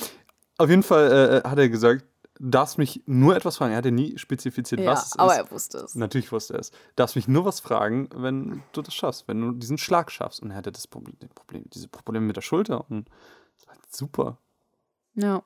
[0.58, 2.06] auf jeden Fall äh, hat er gesagt,
[2.40, 3.72] darfst mich nur etwas fragen.
[3.72, 5.38] Er hat ja nie spezifiziert, ja, was es aber ist.
[5.38, 5.96] er wusste es.
[5.96, 6.72] Natürlich wusste er es.
[6.72, 10.42] Du darfst mich nur was fragen, wenn du das schaffst, wenn du diesen Schlag schaffst.
[10.42, 12.90] Und er hatte das Problem, Problem, diese Probleme mit der Schulter.
[12.90, 13.10] Und
[13.58, 14.38] das war super.
[15.16, 15.44] Ja.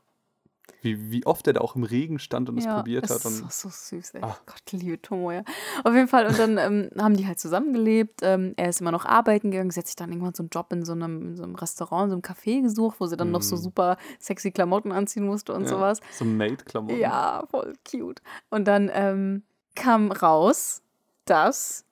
[0.81, 3.17] Wie, wie oft er da auch im Regen stand und es ja, probiert hat.
[3.17, 4.21] ist Und so, so süß, ey.
[4.23, 4.37] Ah.
[4.45, 5.43] Gott, liebe Tomoya.
[5.83, 6.27] Auf jeden Fall.
[6.27, 8.21] Und dann ähm, haben die halt zusammengelebt.
[8.23, 9.71] Ähm, er ist immer noch arbeiten gegangen.
[9.71, 12.09] Sie hat sich dann irgendwann so einen Job in so einem, in so einem Restaurant,
[12.09, 13.59] so einem Café gesucht, wo sie dann noch so Mm.
[13.59, 15.99] super sexy Klamotten anziehen musste und ja, sowas.
[16.11, 16.99] So Maid-Klamotten.
[16.99, 18.21] Ja, voll cute.
[18.49, 19.43] Und dann ähm,
[19.75, 20.81] kam raus,
[21.25, 21.85] dass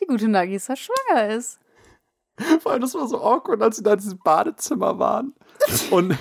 [0.00, 1.58] die gute Nagisa schwanger ist.
[2.60, 5.34] Vor allem, das war so awkward, als sie da in diesem Badezimmer waren.
[5.90, 6.16] Und,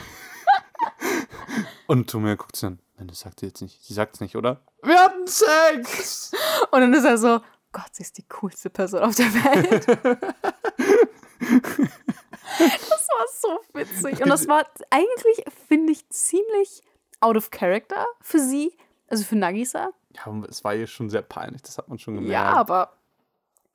[1.89, 2.79] und Tomia guckt sie an.
[2.97, 3.83] Nein, das sagt sie jetzt nicht.
[3.83, 4.61] Sie sagt es nicht, oder?
[4.83, 6.31] Wir hatten Sex!
[6.71, 7.39] Und dann ist er so,
[7.71, 9.87] Gott, sie ist die coolste Person auf der Welt.
[9.87, 10.19] das
[12.59, 14.21] war so witzig.
[14.21, 16.83] Und das war eigentlich, finde ich, ziemlich
[17.21, 18.71] out of character für sie,
[19.07, 19.89] also für Nagisa.
[20.15, 22.33] Ja, es war ihr schon sehr peinlich, das hat man schon gemerkt.
[22.33, 22.93] Ja, aber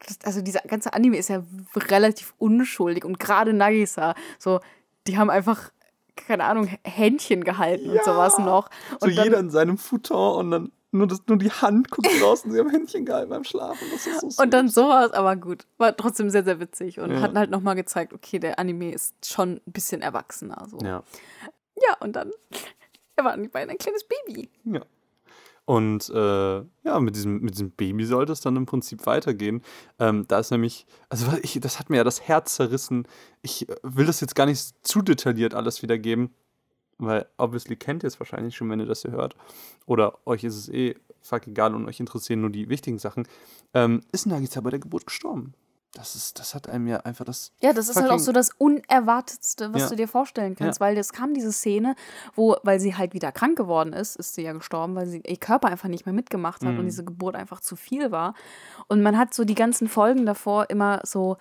[0.07, 1.43] das, also dieser ganze Anime ist ja
[1.75, 4.61] relativ unschuldig und gerade Nagisa, so,
[5.09, 5.73] die haben einfach,
[6.17, 8.05] keine Ahnung, Händchen gehalten und Ja.
[8.05, 8.71] sowas noch.
[9.01, 12.09] so Und dann, jeder in seinem Futon und dann nur, das, nur die Hand guckt
[12.23, 13.87] raus und sie haben Händchen gehalten beim Schlafen.
[14.31, 15.67] So und dann sowas, aber gut.
[15.77, 17.21] War trotzdem sehr, sehr witzig und Ja.
[17.21, 20.67] hat halt nochmal gezeigt, okay, der Anime ist schon ein bisschen erwachsener.
[20.71, 20.79] So.
[20.79, 21.03] Ja.
[21.77, 22.31] ja, und dann
[23.17, 24.51] erwarten die beiden ein kleines Baby.
[24.65, 24.83] Ja.
[25.67, 29.63] Und äh, ja, mit diesem, mit diesem Baby sollte es dann im Prinzip weitergehen.
[29.99, 33.09] Ähm, da ist nämlich, also ich, das hat mir ja das Herz zerrissen.
[33.41, 36.35] Ich äh, will das jetzt gar nicht zu detailliert alles wiedergeben,
[36.99, 39.37] weil obviously kennt ihr es wahrscheinlich schon, wenn ihr das hier hört.
[39.87, 43.27] Oder euch ist es eh fuck egal und euch interessieren nur die wichtigen Sachen.
[43.73, 45.55] Ähm, ist Nagisa bei der Geburt gestorben.
[45.95, 47.53] Das ist, das hat einem ja einfach das.
[47.63, 49.89] Ja, das ist halt auch so das Unerwartetste, was Ja.
[49.91, 50.87] du dir vorstellen kannst, Ja.
[50.87, 51.95] weil es kam diese Szene,
[52.35, 55.37] wo, weil sie halt wieder krank geworden ist, ist sie ja gestorben, weil sie ihr
[55.37, 56.87] Körper einfach nicht mehr mitgemacht hat und Mhm.
[56.87, 58.35] diese Geburt einfach zu viel war.
[58.89, 61.37] Und man hat so die ganzen Folgen davor immer so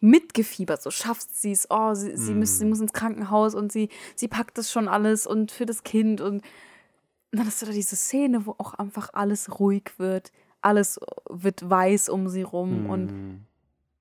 [0.00, 2.70] mitgefiebert, so schafft sie es, oh, sie, sie, muss, sie Mhm.
[2.70, 6.42] muss ins Krankenhaus und sie, sie packt das schon alles und für das Kind und
[7.32, 10.30] und dann ist da diese Szene, wo auch einfach alles ruhig wird,
[10.62, 13.40] alles wird weiß um sie rum und Mm.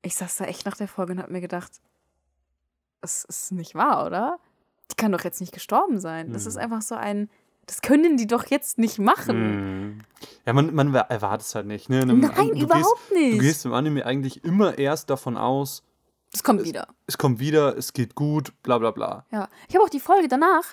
[0.06, 1.72] Ich saß da echt nach der Folge und hab mir gedacht,
[3.02, 4.40] das ist nicht wahr, oder?
[4.92, 6.32] Die kann doch jetzt nicht gestorben sein.
[6.34, 6.62] Das ist Mhm.
[6.62, 7.30] einfach so ein,
[7.66, 9.90] das können die doch jetzt nicht machen.
[9.98, 10.02] Mm.
[10.46, 11.90] Ja, man, man erwartet es halt nicht.
[11.90, 12.06] Ne?
[12.06, 13.34] Nein, du überhaupt gehst, nicht.
[13.40, 15.84] Du gehst im Anime eigentlich immer erst davon aus,
[16.32, 16.88] Das kommt wieder.
[17.08, 19.26] es kommt wieder, es geht gut, bla bla bla.
[19.32, 19.50] Ja.
[19.68, 20.64] Ich habe auch die Folge danach,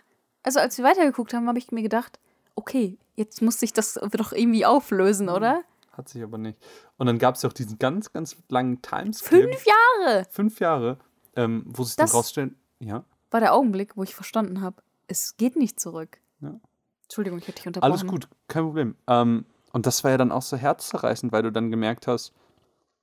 [0.43, 2.19] also als wir weitergeguckt haben, habe ich mir gedacht,
[2.55, 5.33] okay, jetzt muss sich das doch irgendwie auflösen, Mhm.
[5.33, 5.63] oder?
[5.93, 6.59] Hat sich aber nicht.
[6.97, 9.29] Und dann gab es ja auch diesen ganz, ganz langen Timeskip.
[9.29, 10.99] Fünf Jahre Fünf Jahre,
[11.37, 15.57] ähm, wo sich dann rausstellen, ja, war der Augenblick, wo ich verstanden habe, es geht
[15.57, 16.19] nicht zurück.
[16.41, 16.61] Ja.
[17.05, 17.93] Entschuldigung, ich hätte dich unterbrochen.
[17.93, 18.97] alles gut, kein Problem.
[19.07, 22.33] Ähm, und das war ja dann auch so herzzerreißend, weil du dann gemerkt hast,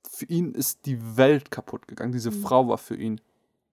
[0.07, 2.11] für ihn ist die Welt kaputt gegangen.
[2.11, 3.19] Diese Frau war für ihn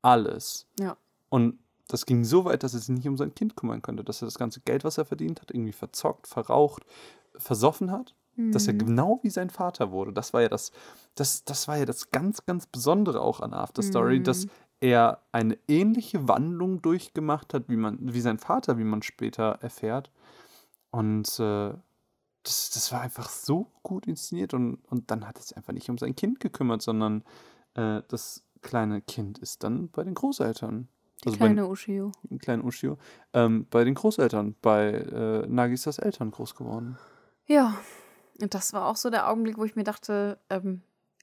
[0.02, 0.66] alles.
[0.78, 0.84] Mhm.
[0.84, 0.96] Ja.
[1.28, 4.22] Und das ging so weit, dass er sich nicht um sein Kind kümmern konnte, dass
[4.22, 6.84] er das ganze Geld, was er verdient hat, irgendwie verzockt, verraucht,
[7.36, 8.78] versoffen hat, dass er Mhm.
[8.78, 10.12] genau wie sein Vater wurde.
[10.12, 10.72] Das war ja das,
[11.14, 14.24] das, das war ja das ganz, ganz Besondere auch an After Story, Mhm.
[14.24, 14.46] dass
[14.80, 20.10] er eine ähnliche Wandlung durchgemacht hat, wie man, wie sein Vater, wie man später erfährt.
[20.90, 21.72] Und äh,
[22.42, 25.88] das, das war einfach so gut inszeniert und, und dann hat er sich einfach nicht
[25.90, 27.24] um sein Kind gekümmert, sondern
[27.74, 30.88] äh, das kleine Kind ist dann bei den Großeltern.
[31.24, 32.12] Die Also bei- kleine Ushio.
[32.24, 32.98] den kleinen Ushio,
[33.32, 36.98] ähm, bei den Großeltern, bei äh, Nagisas Eltern groß geworden.
[37.46, 37.74] Ja,
[38.40, 40.82] und das war auch so der Augenblick, wo ich mir dachte, ähm,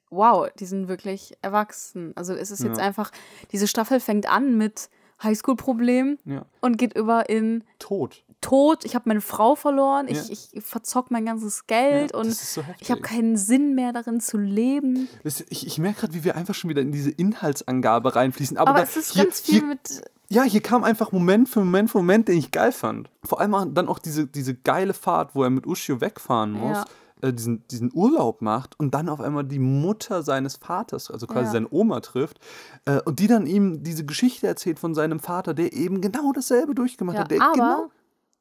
[0.10, 2.12] wow, die sind wirklich erwachsen.
[2.16, 2.84] Also es ist jetzt Ja.
[2.84, 3.12] einfach,
[3.52, 4.90] diese Staffel fängt an mit
[5.24, 6.46] Highschool-Problem Ja.
[6.62, 8.24] und geht über in Tot.
[8.42, 10.22] Tod, ich habe meine Frau verloren, Ja.
[10.30, 14.20] ich, ich verzock mein ganzes Geld ja, und so ich habe keinen Sinn mehr darin
[14.20, 15.08] zu leben.
[15.24, 18.58] Das- ich, ich merke gerade, wie wir einfach schon wieder in diese Inhaltsangabe reinfließen.
[18.58, 21.48] Aber, Aber, da, es ist hier, ganz viel hier, mit, Ja, hier kam einfach Moment
[21.48, 23.10] für Moment für Moment, den ich geil fand.
[23.24, 26.80] Vor allem dann auch diese, diese geile Fahrt, wo er mit Ushio wegfahren muss.
[27.24, 31.46] Äh, diesen, diesen Urlaub macht und dann auf einmal die Mutter seines Vaters, also quasi
[31.46, 31.52] Ja.
[31.54, 32.40] seine Oma trifft
[32.86, 36.76] äh, und die dann ihm diese Geschichte erzählt von seinem Vater, der eben genau dasselbe
[36.76, 37.32] durchgemacht ja, hat.
[37.32, 37.92] Der aber genau,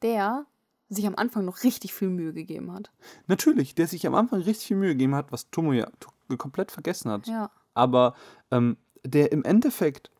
[0.02, 0.46] der
[0.88, 2.90] sich am Anfang noch richtig viel Mühe gegeben hat.
[3.26, 7.10] Natürlich, der sich am Anfang richtig viel Mühe gegeben hat, was Tomoya to- komplett vergessen
[7.10, 7.26] hat.
[7.26, 7.50] Ja.
[7.74, 8.14] Aber
[8.50, 10.10] ähm, der im Endeffekt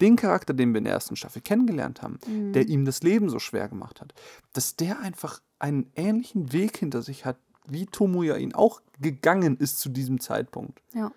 [0.00, 2.52] den Charakter, den wir in der ersten Staffel kennengelernt haben, Mhm.
[2.52, 4.14] der ihm das Leben so schwer gemacht hat,
[4.52, 7.36] dass der einfach einen ähnlichen Weg hinter sich hat,
[7.70, 10.80] wie Tomoya ihn auch gegangen ist zu diesem Zeitpunkt.
[10.94, 11.12] Ja.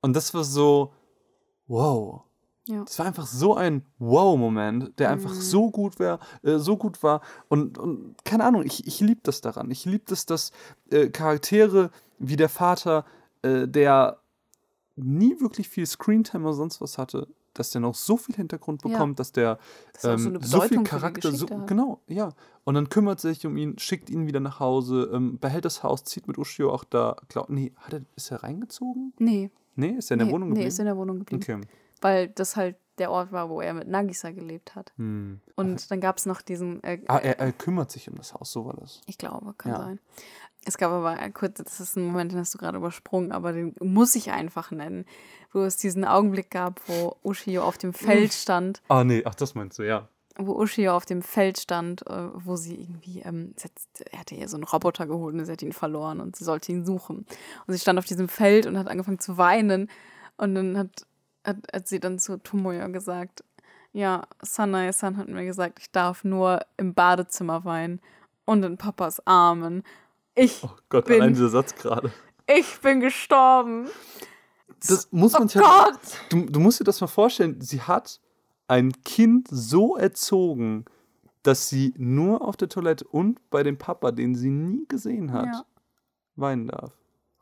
[0.00, 0.92] Und das war so,
[1.66, 2.22] wow.
[2.66, 2.84] Ja.
[2.84, 5.40] Das war einfach so ein Wow-Moment, der einfach Mhm.
[5.40, 7.20] so gut war, äh, so gut war.
[7.48, 9.70] Und, und keine Ahnung, ich, ich liebe das daran.
[9.70, 10.52] Ich liebe das, dass
[10.90, 13.04] äh, Charaktere wie der Vater,
[13.42, 14.18] äh, der
[14.96, 17.26] nie wirklich viel Screentime oder sonst was hatte,
[17.60, 18.90] dass der noch so viel Hintergrund Ja.
[18.90, 19.58] bekommt, dass der
[19.92, 22.30] Dass er auch ähm, so so viel Charakter, so, genau, ja.
[22.64, 26.04] Und dann kümmert sich um ihn, schickt ihn wieder nach Hause, ähm, behält das Haus,
[26.04, 27.16] zieht mit Ushio auch da.
[27.28, 29.12] Glaub, nee, hat er, ist er reingezogen?
[29.18, 29.50] Nee.
[29.76, 30.68] Nee, ist er in der nee, Wohnung nee, geblieben?
[30.68, 31.42] ist in der Wohnung geblieben.
[31.42, 31.60] okay.
[32.00, 34.92] Weil das halt der Ort war, wo er mit Nagisa gelebt hat.
[34.96, 35.40] Hm.
[35.56, 36.82] Und dann gab es noch diesen.
[36.82, 39.00] Äh, Ah, er, er kümmert sich um das Haus, so war das.
[39.06, 39.78] Ich glaube, kann Ja.
[39.78, 40.00] sein.
[40.64, 43.74] Es gab aber kurz, das ist ein Moment, den hast du gerade übersprungen, aber den
[43.80, 45.06] muss ich einfach nennen,
[45.52, 49.54] wo es diesen Augenblick gab, wo Ushio auf dem Feld stand, Ah, nee, ach, das
[49.54, 50.06] meinst du, ja.
[50.36, 53.72] wo Ushio auf dem Feld stand, äh, wo sie irgendwie, ähm, sie hat,
[54.12, 56.72] er hatte ihr so einen Roboter geholt und sie hat ihn verloren und sie sollte
[56.72, 57.26] ihn suchen.
[57.66, 59.88] Und sie stand auf diesem Feld und hat angefangen zu weinen
[60.36, 61.06] und dann hat,
[61.44, 63.44] hat, hat sie dann zu Tomoya gesagt,
[63.92, 68.00] ja, Sanae-san hat mir gesagt, ich darf nur im Badezimmer weinen
[68.44, 69.82] und in Papas Armen.
[70.42, 72.12] Ich, Oh Gott, Bin- allein dieser Satz gerade.
[72.46, 73.88] ich bin gestorben.
[74.88, 76.00] Das muss man Oh sich halt, Gott!
[76.30, 78.20] du, du musst dir das mal vorstellen, sie hat
[78.68, 80.84] ein Kind so erzogen,
[81.42, 85.46] dass sie nur auf der Toilette und bei dem Papa, den sie nie gesehen hat,
[85.46, 85.64] Ja.
[86.36, 86.92] weinen darf.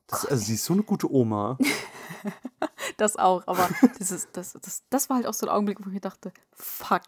[0.07, 1.59] Das, also sie ist so eine gute Oma.
[2.97, 5.91] Das auch, aber das, ist, das, das, das war halt auch so ein Augenblick, wo
[5.91, 7.03] ich dachte, fuck,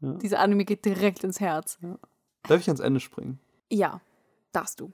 [0.00, 0.12] Ja.
[0.14, 1.78] dieser Anime geht direkt ins Herz.
[2.44, 3.40] Darf ich ans Ende springen?
[3.72, 4.00] Ja,
[4.52, 4.92] darfst du.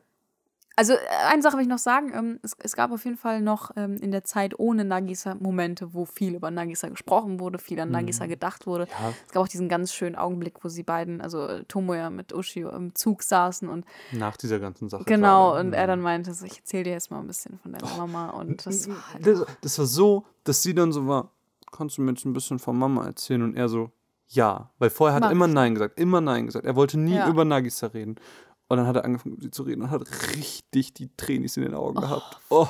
[0.75, 0.99] Also, äh,
[1.31, 2.13] eine Sache will ich noch sagen.
[2.15, 5.93] Ähm, es, es gab auf jeden Fall noch ähm, in der Zeit ohne Nagisa Momente,
[5.93, 8.87] wo viel über Nagisa gesprochen wurde, viel an Nagisa gedacht wurde.
[8.91, 9.13] Ja.
[9.27, 12.71] Es gab auch diesen ganz schönen Augenblick, wo sie beiden, also äh, Tomoya mit Ushio
[12.71, 15.05] im Zug saßen und Nach dieser ganzen Sache.
[15.05, 15.67] genau, gerade.
[15.67, 15.89] und er Mhm.
[15.89, 18.89] dann meinte, so, ich erzähle dir jetzt mal ein bisschen von deiner Mama und das
[18.89, 21.31] war halt das, das war so, dass sie dann so war,
[21.71, 23.43] kannst du mir jetzt ein bisschen von Mama erzählen?
[23.43, 23.91] Und er so,
[24.29, 24.71] ja.
[24.79, 25.47] Weil vorher hat er immer.
[25.47, 26.65] Nein gesagt, immer Nein gesagt.
[26.67, 27.29] Er wollte nie Ja.
[27.29, 28.17] über Nagisa reden.
[28.69, 30.03] Und dann hat er angefangen, mit sie zu reden und hat
[30.35, 32.39] richtig die Tränis in den Augen gehabt.
[32.49, 32.69] Oh,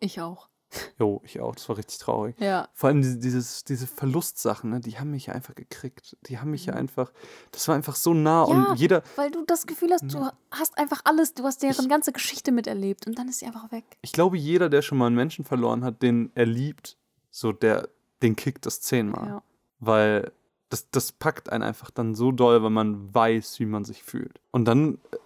[0.00, 0.48] ich auch.
[0.98, 1.54] jo, ich auch.
[1.54, 2.36] Das war richtig traurig.
[2.40, 6.16] Ja, Vor allem diese, dieses, diese Verlustsachen, ne, die haben mich ja einfach gekriegt.
[6.26, 7.12] Die haben mich ja einfach,
[7.52, 8.46] das war einfach so nah.
[8.46, 8.52] Mhm.
[8.52, 8.70] Ja.
[8.70, 12.12] Und jeder, weil du das Gefühl hast, du hast einfach alles, du hast deren ganze
[12.12, 13.84] Geschichte miterlebt und dann ist sie einfach weg.
[14.02, 16.96] ich glaube, jeder, der schon mal einen Menschen verloren hat, den er liebt,
[17.30, 17.88] so der,
[18.22, 19.26] den kickt das zehnmal.
[19.26, 19.42] Ja.
[19.80, 20.32] Weil
[20.70, 24.40] das, das packt einen einfach dann so doll, weil man weiß, wie man sich fühlt.
[24.50, 25.16] Und dann, äh,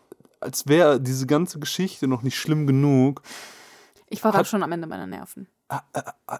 [0.40, 3.22] als wäre diese ganze Geschichte noch nicht schlimm genug,
[4.08, 5.46] Ich war Hat- schon am Ende meiner Nerven.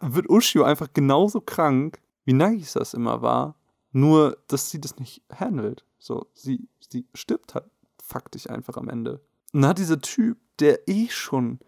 [0.03, 3.55] wird Ushio einfach genauso krank, wie Nagisa es immer war.
[3.93, 5.85] Nur, dass sie das nicht handelt.
[5.99, 7.65] So, sie, sie stirbt halt
[8.03, 9.21] faktisch einfach am Ende.
[9.53, 11.61] Und dann hat dieser Typ, der eh schon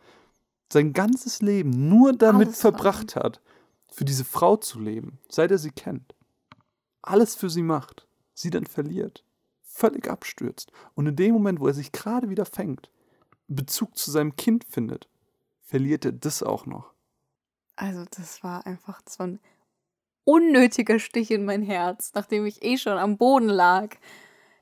[0.73, 3.41] sein ganzes Leben nur damit Alles verbracht hat,
[3.91, 6.15] für diese Frau zu leben, seit er sie kennt,
[7.09, 9.25] alles für sie macht, sie dann verliert,
[9.63, 12.91] völlig abstürzt und in dem Moment, wo er sich gerade wieder fängt,
[13.49, 15.09] Bezug zu seinem Kind findet,
[15.63, 16.93] verliert er das auch noch.
[17.77, 19.41] Also, das war einfach, war ein
[20.25, 23.97] unnötiger Stich in mein Herz, nachdem ich eh schon am Boden lag.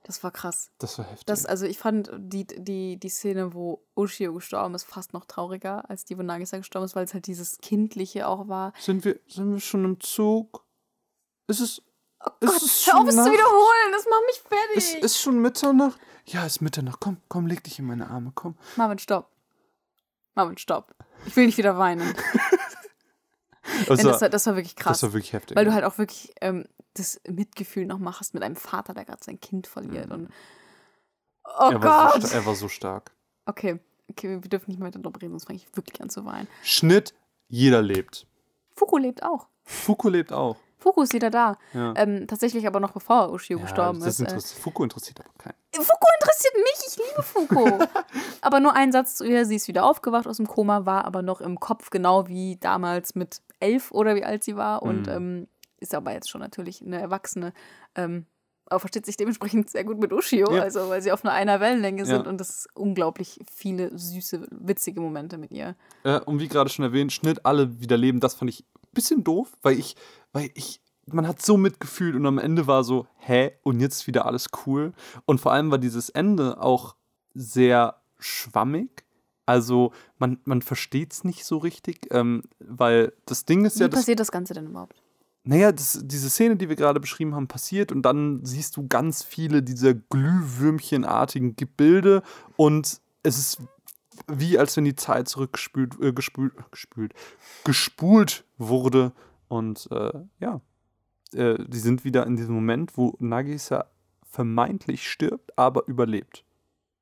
[0.04, 0.70] Das war krass.
[0.78, 1.26] Das war heftig.
[1.26, 5.88] Das, also ich fand die, die, die Szene, wo Ushio gestorben ist, fast noch trauriger
[5.88, 8.72] als die, wo Nagisa gestorben ist, weil es halt dieses Kindliche auch war.
[8.80, 10.64] sind, wir, sind wir schon im Zug?
[11.46, 11.82] Ist es.
[12.24, 14.36] Oh ist Gott, es hör auf es zu wiederholen, das macht mich
[14.76, 15.04] Ist, fertig.
[15.04, 15.98] ist schon Mitternacht?
[16.26, 17.00] Ja, ist Mitternacht.
[17.00, 18.56] Komm, komm, leg dich in meine Arme, komm.
[18.76, 19.28] Marvin, stopp.
[20.34, 20.94] Marvin, stopp.
[21.26, 22.14] Ich will nicht wieder weinen.
[23.86, 25.00] Das, war, das, war, das war wirklich krass.
[25.00, 25.56] das war wirklich heftig.
[25.56, 29.22] Weil du halt auch wirklich ähm, das Mitgefühl noch machst mit einem Vater, der gerade
[29.22, 30.10] sein Kind verliert.
[30.10, 30.28] Und
[31.44, 32.22] oh er, so, Gott!
[32.26, 33.12] sta- er war so stark.
[33.46, 33.78] Okay,
[34.10, 36.48] okay, wir dürfen nicht mehr darüber reden, sonst fange ich wirklich an zu weinen.
[36.62, 37.14] Schnitt,
[37.48, 38.26] jeder lebt.
[38.74, 39.46] Fuku lebt auch.
[39.64, 40.56] Fuku lebt auch.
[40.82, 41.56] Fuku ist wieder da.
[41.72, 41.94] Ja.
[41.96, 44.20] Ähm, tatsächlich aber noch bevor Ushio gestorben das ist.
[44.20, 45.54] Äh, interessiert, Fuku interessiert aber keinen.
[45.72, 47.84] Fuku interessiert mich, ich liebe Fuku.
[48.40, 51.22] aber nur ein Satz zu ihr, sie ist wieder aufgewacht aus dem Koma, war aber
[51.22, 55.12] noch im Kopf genau wie damals mit elf oder wie alt sie war und Mhm.
[55.12, 57.52] ähm, ist aber jetzt schon natürlich eine Erwachsene.
[57.94, 58.26] Ähm,
[58.66, 60.62] aber versteht sich dementsprechend sehr gut mit Ushio, Ja.
[60.62, 62.30] also weil sie auf einer, einer Wellenlänge sind Ja.
[62.30, 65.74] und das unglaublich viele süße, witzige Momente mit ihr.
[66.04, 68.20] Äh, und wie gerade schon erwähnt, Schnitt, alle wieder leben.
[68.20, 69.96] Das fand ich bisschen doof, weil ich,
[70.32, 74.26] weil ich, man hat so mitgefühlt und am Ende war so, hä, und jetzt wieder
[74.26, 74.92] alles cool.
[75.24, 76.96] Und vor allem war dieses Ende auch
[77.34, 79.04] sehr schwammig.
[79.46, 83.88] Also man, man versteht es nicht so richtig, ähm, weil das Ding ist Wie ja,
[83.88, 85.02] das, passiert das Ganze denn überhaupt?
[85.44, 89.22] naja, das, diese Szene, die wir gerade beschrieben haben, passiert und dann siehst du ganz
[89.22, 92.22] viele dieser Glühwürmchenartigen Gebilde
[92.56, 93.58] und es ist
[94.28, 97.14] wie als wenn die Zeit zurückgespült, äh, gespült, gespült,
[97.64, 99.12] gespult wurde
[99.48, 100.60] und äh, ja,
[101.34, 103.86] äh, die sind wieder in diesem Moment, wo Nagisa
[104.24, 106.44] vermeintlich stirbt, aber überlebt.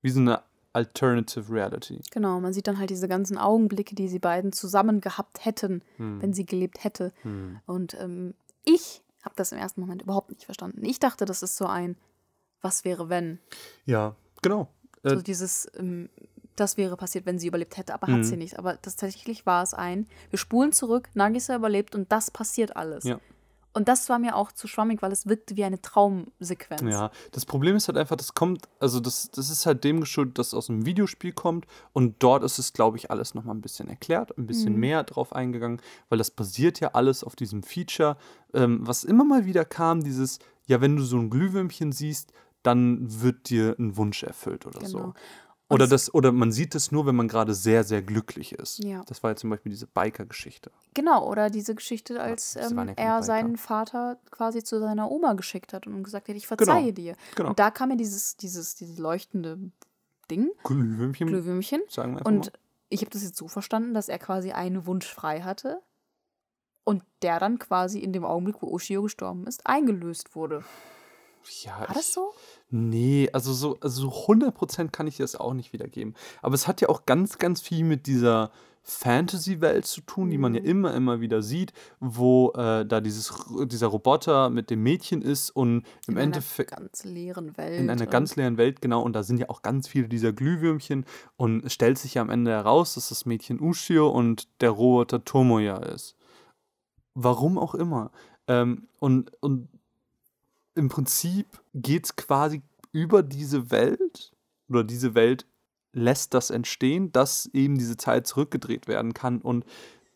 [0.02, 0.42] Wie so eine
[0.72, 2.00] Alternative Reality.
[2.12, 6.22] Genau, man sieht dann halt diese ganzen Augenblicke, die sie beiden zusammen gehabt hätten, Hm.
[6.22, 7.12] wenn sie gelebt hätte.
[7.22, 7.58] Hm.
[7.66, 10.84] Und ähm, ich habe das im ersten Moment überhaupt nicht verstanden.
[10.84, 11.96] Ich dachte, das ist so ein
[12.62, 13.38] Was wäre, wenn?
[13.84, 14.68] Ja, genau.
[15.02, 16.08] Äh, So dieses, ähm,
[16.60, 18.24] das wäre passiert, wenn sie überlebt hätte, aber hat Mhm.
[18.24, 18.58] sie nicht.
[18.58, 23.04] Aber das, tatsächlich war es ein, wir spulen zurück, Nagisa überlebt und das passiert alles.
[23.04, 23.18] Ja.
[23.72, 26.82] Und das war mir auch zu schwammig, weil es wirkte wie eine Traumsequenz.
[26.82, 30.38] Ja, das Problem ist halt einfach, das kommt, also das, das ist halt dem geschuldet,
[30.38, 33.60] dass es aus einem Videospiel kommt und dort ist es, glaube ich, alles nochmal ein
[33.60, 34.80] bisschen erklärt, ein bisschen Mhm.
[34.80, 38.16] mehr drauf eingegangen, weil das basiert ja alles auf diesem Feature,
[38.54, 42.32] ähm, was immer mal wieder kam, dieses, ja, wenn du so ein Glühwürmchen siehst,
[42.64, 45.14] dann wird dir ein Wunsch erfüllt oder so.
[45.70, 48.82] Oder, das, oder man sieht es nur, wenn man gerade sehr, sehr glücklich ist.
[48.82, 49.02] Ja.
[49.06, 50.70] Das war ja zum Beispiel diese Biker-Geschichte.
[50.94, 53.22] Genau, oder diese Geschichte, als ähm, ja keine er Biker.
[53.22, 57.16] seinen Vater quasi zu seiner Oma geschickt hat und gesagt hat, ich verzeihe Genau, dir.
[57.36, 57.50] genau.
[57.50, 59.58] Und da kam mir dieses, dieses, dieses leuchtende
[60.30, 61.80] Ding, Glühwürmchen, Glühwürmchen.
[61.88, 62.52] sagen wir einfach Und mal.
[62.88, 65.80] ich habe das jetzt so verstanden, dass er quasi einen Wunsch frei hatte
[66.84, 70.64] und der dann quasi in dem Augenblick, wo Ushio gestorben ist, eingelöst wurde.
[71.62, 72.32] Ja, War das so?
[72.70, 76.14] Nee, also so, also so 100% kann ich das auch nicht wiedergeben.
[76.42, 78.50] Aber es hat ja auch ganz, ganz viel mit dieser
[78.82, 80.66] Fantasy-Welt zu tun, die man ja Mhm.
[80.66, 83.32] immer, immer wieder sieht, wo äh, da dieses,
[83.66, 87.78] dieser Roboter mit dem Mädchen ist und im in Endeffekt einer ganz leeren Welt.
[87.78, 91.04] in einer ganz leeren Welt, genau, und da sind ja auch ganz viele dieser Glühwürmchen
[91.36, 95.24] und es stellt sich ja am Ende heraus, dass das Mädchen Ushio und der Roboter
[95.24, 96.16] Tomoya ist.
[97.14, 98.10] Warum auch immer.
[98.46, 99.68] Ähm, und, und
[100.74, 102.62] im Prinzip geht es quasi
[102.92, 104.32] über diese Welt
[104.68, 105.46] oder diese Welt
[105.92, 109.64] lässt das entstehen, dass eben diese Zeit zurückgedreht werden kann und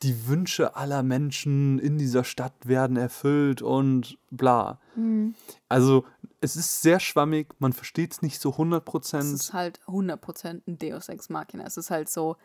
[0.02, 4.78] die Wünsche aller Menschen in dieser Stadt werden erfüllt und bla.
[4.96, 5.34] Mhm.
[5.68, 6.05] Also
[6.40, 9.32] es ist sehr schwammig, man versteht es nicht so 100 Es Prozent.
[9.32, 11.64] ist halt 100% ein Deus Ex Machina.
[11.64, 12.36] Es ist halt so,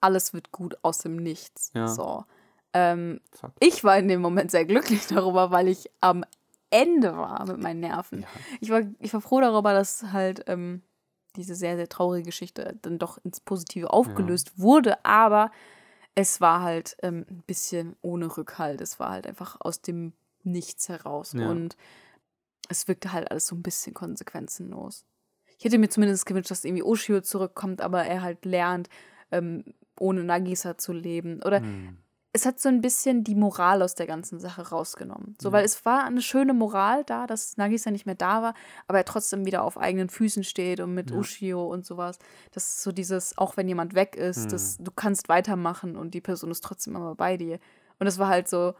[0.00, 1.70] alles wird gut aus dem Nichts.
[1.74, 1.88] Ja.
[1.88, 2.24] So.
[2.74, 3.20] Ähm,
[3.60, 6.24] ich war in dem Moment sehr glücklich darüber, weil ich am
[6.82, 8.20] Ende war mit meinen Nerven.
[8.20, 8.28] Ja.
[8.60, 10.82] Ich, war, ich war froh darüber, dass halt ähm,
[11.36, 15.50] diese sehr, sehr traurige Geschichte dann doch ins Positive aufgelöst wurde, aber
[16.14, 18.80] es war halt ähm, ein bisschen ohne Rückhalt.
[18.80, 20.12] Es war halt einfach aus dem
[20.44, 21.32] Nichts heraus.
[21.32, 21.50] Ja.
[21.50, 21.76] Und
[22.68, 25.04] es wirkte halt alles so ein bisschen konsequenzenlos.
[25.58, 28.88] Ich hätte mir zumindest gewünscht, dass irgendwie Ushio zurückkommt, aber er halt lernt,
[29.30, 29.64] ähm,
[29.98, 31.42] ohne Nagisa zu leben.
[31.42, 31.98] Oder Hm.
[32.36, 35.34] Es hat so ein bisschen die Moral aus der ganzen Sache rausgenommen.
[35.40, 35.52] So, Ja.
[35.52, 38.54] weil es war eine schöne Moral da, dass Nagisa nicht mehr da war,
[38.86, 41.16] aber er trotzdem wieder auf eigenen Füßen steht und mit Ja.
[41.16, 42.18] Ushio und sowas.
[42.52, 44.48] Das ist so dieses, auch wenn jemand weg ist, Hm.
[44.50, 47.58] das, du kannst weitermachen und die Person ist trotzdem immer bei dir.
[47.98, 48.74] Und es war halt so,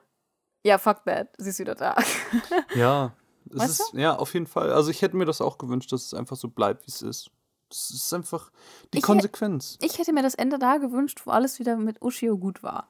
[0.65, 1.97] ja, fuck that, sie ist wieder da.
[2.75, 3.13] Ja,
[3.51, 4.73] es Weißt ist, ja, auf jeden Fall.
[4.73, 7.31] Also ich hätte mir das auch gewünscht, dass es einfach so bleibt, wie es ist.
[7.71, 8.51] Das ist einfach
[8.93, 9.79] die Ich Konsequenz.
[9.81, 12.89] Ich hätte mir das Ende da gewünscht, wo alles wieder mit Ushio gut war.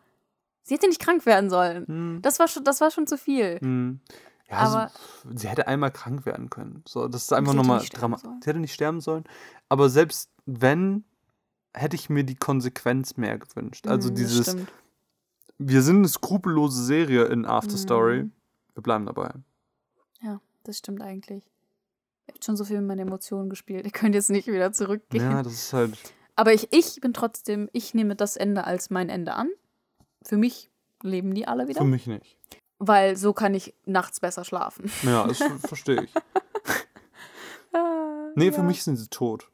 [0.67, 1.87] Sie hätte nicht krank werden sollen.
[1.87, 2.19] Hm.
[2.23, 3.59] Das war schon, das war schon zu viel.
[3.61, 4.01] Hm.
[4.51, 4.95] Ja, Aber- also,
[5.39, 6.83] sie hätte einmal krank werden können.
[6.89, 8.19] So, das ist einfach nochmal Drama.
[8.19, 9.25] Sie hätte nicht sterben sollen.
[9.69, 11.05] Aber selbst wenn,
[11.73, 13.87] hätte ich mir die Konsequenz mehr gewünscht.
[13.87, 14.57] Also Mhm, dieses,
[15.59, 18.25] wir sind eine skrupellose Serie in After Story.
[18.25, 18.33] Mhm.
[18.75, 19.31] Wir bleiben dabei.
[20.21, 21.45] Ja, das stimmt eigentlich.
[22.27, 23.85] Ihr habt schon so viel mit meinen Emotionen gespielt.
[23.85, 25.23] Ihr könnt jetzt nicht wieder zurückgehen.
[25.31, 25.97] Ja, das ist halt.
[26.35, 29.49] Aber ich, ich bin trotzdem, ich nehme das Ende als mein Ende an.
[30.27, 30.71] Für mich
[31.03, 31.81] leben die alle wieder.
[31.81, 32.37] Für mich nicht.
[32.79, 34.91] Weil so kann ich nachts besser schlafen.
[35.03, 36.13] Ja, das ver- verstehe ich.
[37.73, 38.53] Ah, Nee, ja.
[38.53, 39.51] für mich sind sie tot.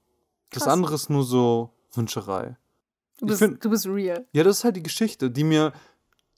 [0.50, 0.72] Das Krass.
[0.72, 2.56] andere ist nur so Wünscherei.
[3.18, 4.26] Du bist, find- du bist real.
[4.32, 5.72] Ja, das ist halt die Geschichte, die mir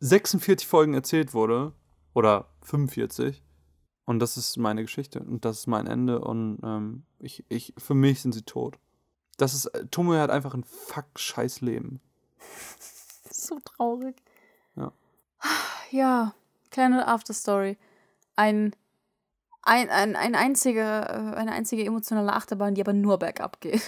[0.00, 1.72] 46 Folgen erzählt wurde.
[2.12, 3.42] Oder 45.
[4.04, 5.20] Und das ist meine Geschichte.
[5.20, 6.20] Und das ist mein Ende.
[6.20, 8.78] Und ähm, ich, ich, für mich sind sie tot.
[9.38, 9.66] Das ist.
[9.66, 12.00] äh, Tomoe hat einfach ein fuck scheiß Leben.
[13.46, 14.16] So traurig.
[14.76, 14.92] Ja.
[15.90, 16.34] Ja,
[16.70, 17.76] kleine Afterstory.
[18.36, 18.74] Ein,
[19.62, 23.82] ein, ein, ein einziger, äh, eine einzige emotionale Achterbahn, die aber nur bergab geht.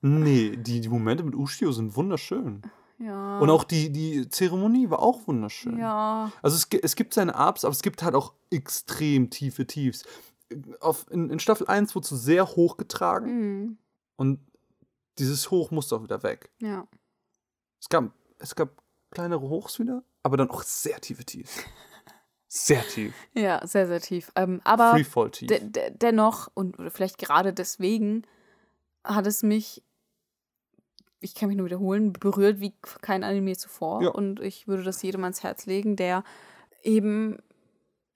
[0.00, 2.62] Nee, die, die Momente mit Ushio sind wunderschön.
[2.98, 3.40] Ja.
[3.40, 5.78] Und auch die, die Zeremonie war auch wunderschön.
[5.78, 6.32] Ja.
[6.40, 10.04] Also es, es gibt seine Ups, aber es gibt halt auch extrem tiefe Tiefs.
[10.80, 13.28] Auf, in, in Staffel 1 wurde sie sehr hochgetragen
[13.66, 13.78] Mhm.
[14.16, 14.40] und
[15.18, 16.50] Dieses Hoch musste auch wieder weg.
[16.60, 16.86] Ja.
[17.80, 21.64] Es gab, es gab kleinere Hochs wieder, aber dann auch sehr tiefe Tiefs.
[22.48, 23.14] Sehr tief.
[23.34, 24.30] Ja, sehr, sehr tief.
[24.34, 25.48] Ähm, aber Freefall tief.
[25.48, 28.22] de de dennoch, und vielleicht gerade deswegen,
[29.04, 29.82] hat es mich,
[31.20, 34.02] ich kann mich nur wiederholen, berührt wie kein Anime zuvor.
[34.02, 34.10] Ja.
[34.10, 36.24] Und ich würde das jedem ans Herz legen, der
[36.82, 37.38] eben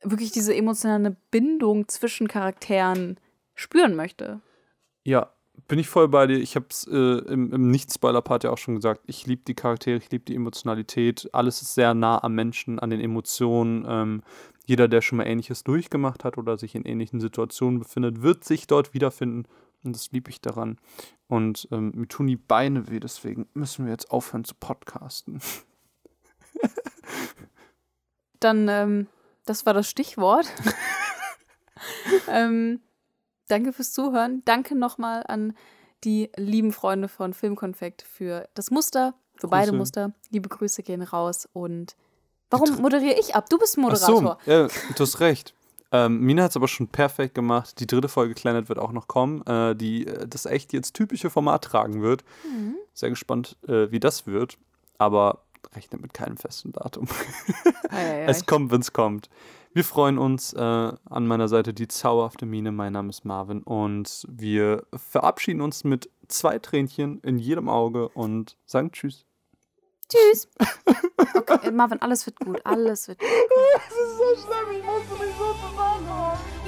[0.02, 3.18] wirklich diese emotionale Bindung zwischen Charakteren
[3.54, 4.40] spüren möchte.
[5.04, 5.32] Ja,
[5.70, 6.38] bin ich voll bei dir.
[6.38, 9.02] Ich habe es äh, im, im Nicht-Spoiler-Part ja auch schon gesagt.
[9.06, 11.30] Ich liebe die Charaktere, ich liebe die Emotionalität.
[11.32, 13.86] Alles ist sehr nah am Menschen, an den Emotionen.
[13.88, 14.22] Ähm,
[14.66, 18.66] jeder, der schon mal Ähnliches durchgemacht hat oder sich in ähnlichen Situationen befindet, wird sich
[18.66, 19.46] dort wiederfinden.
[19.84, 20.76] Und das liebe ich daran.
[21.28, 25.40] Und ähm, mir tun die Beine weh, deswegen müssen wir jetzt aufhören zu podcasten.
[28.40, 29.06] Dann, ähm,
[29.46, 30.52] das war das Stichwort.
[32.28, 32.80] ähm,
[33.51, 34.42] danke fürs Zuhören.
[34.44, 35.55] Danke nochmal an
[36.05, 39.78] die lieben Freunde von Filmkonfekt für das Muster, für beide Grüße.
[39.78, 40.12] Muster.
[40.30, 41.96] Liebe Grüße gehen raus und
[42.48, 43.48] warum moderiere ich ab?
[43.51, 44.38] Du bist Ach Moderator.
[44.44, 45.55] so, ja, du hast recht.
[45.92, 47.80] Ähm, Mina hat es aber schon perfekt gemacht.
[47.80, 51.30] Die dritte Folge Planet wird auch noch kommen, äh, die äh, das echt jetzt typische
[51.30, 52.24] Format tragen wird.
[52.44, 52.76] Mhm.
[52.94, 54.57] Sehr gespannt, äh, wie das wird.
[54.98, 55.42] Aber
[55.74, 57.09] rechnet mit keinem festen Datum.
[57.90, 58.24] Ei, ei, ei.
[58.26, 59.28] Es kommt, wenn es kommt.
[59.72, 62.72] Wir freuen uns äh, an meiner Seite die zauberhafte Mine.
[62.72, 68.56] Mein Name ist Marvin und wir verabschieden uns mit zwei Tränchen in jedem Auge und
[68.66, 69.26] sagen Tschüss.
[70.08, 70.48] Tschüss.
[71.32, 72.60] Okay, Marvin, alles wird gut.
[72.64, 73.28] Alles wird gut.
[73.74, 74.78] Das ist so schlimm.
[74.78, 76.59] Ich musste mich so zu sagen.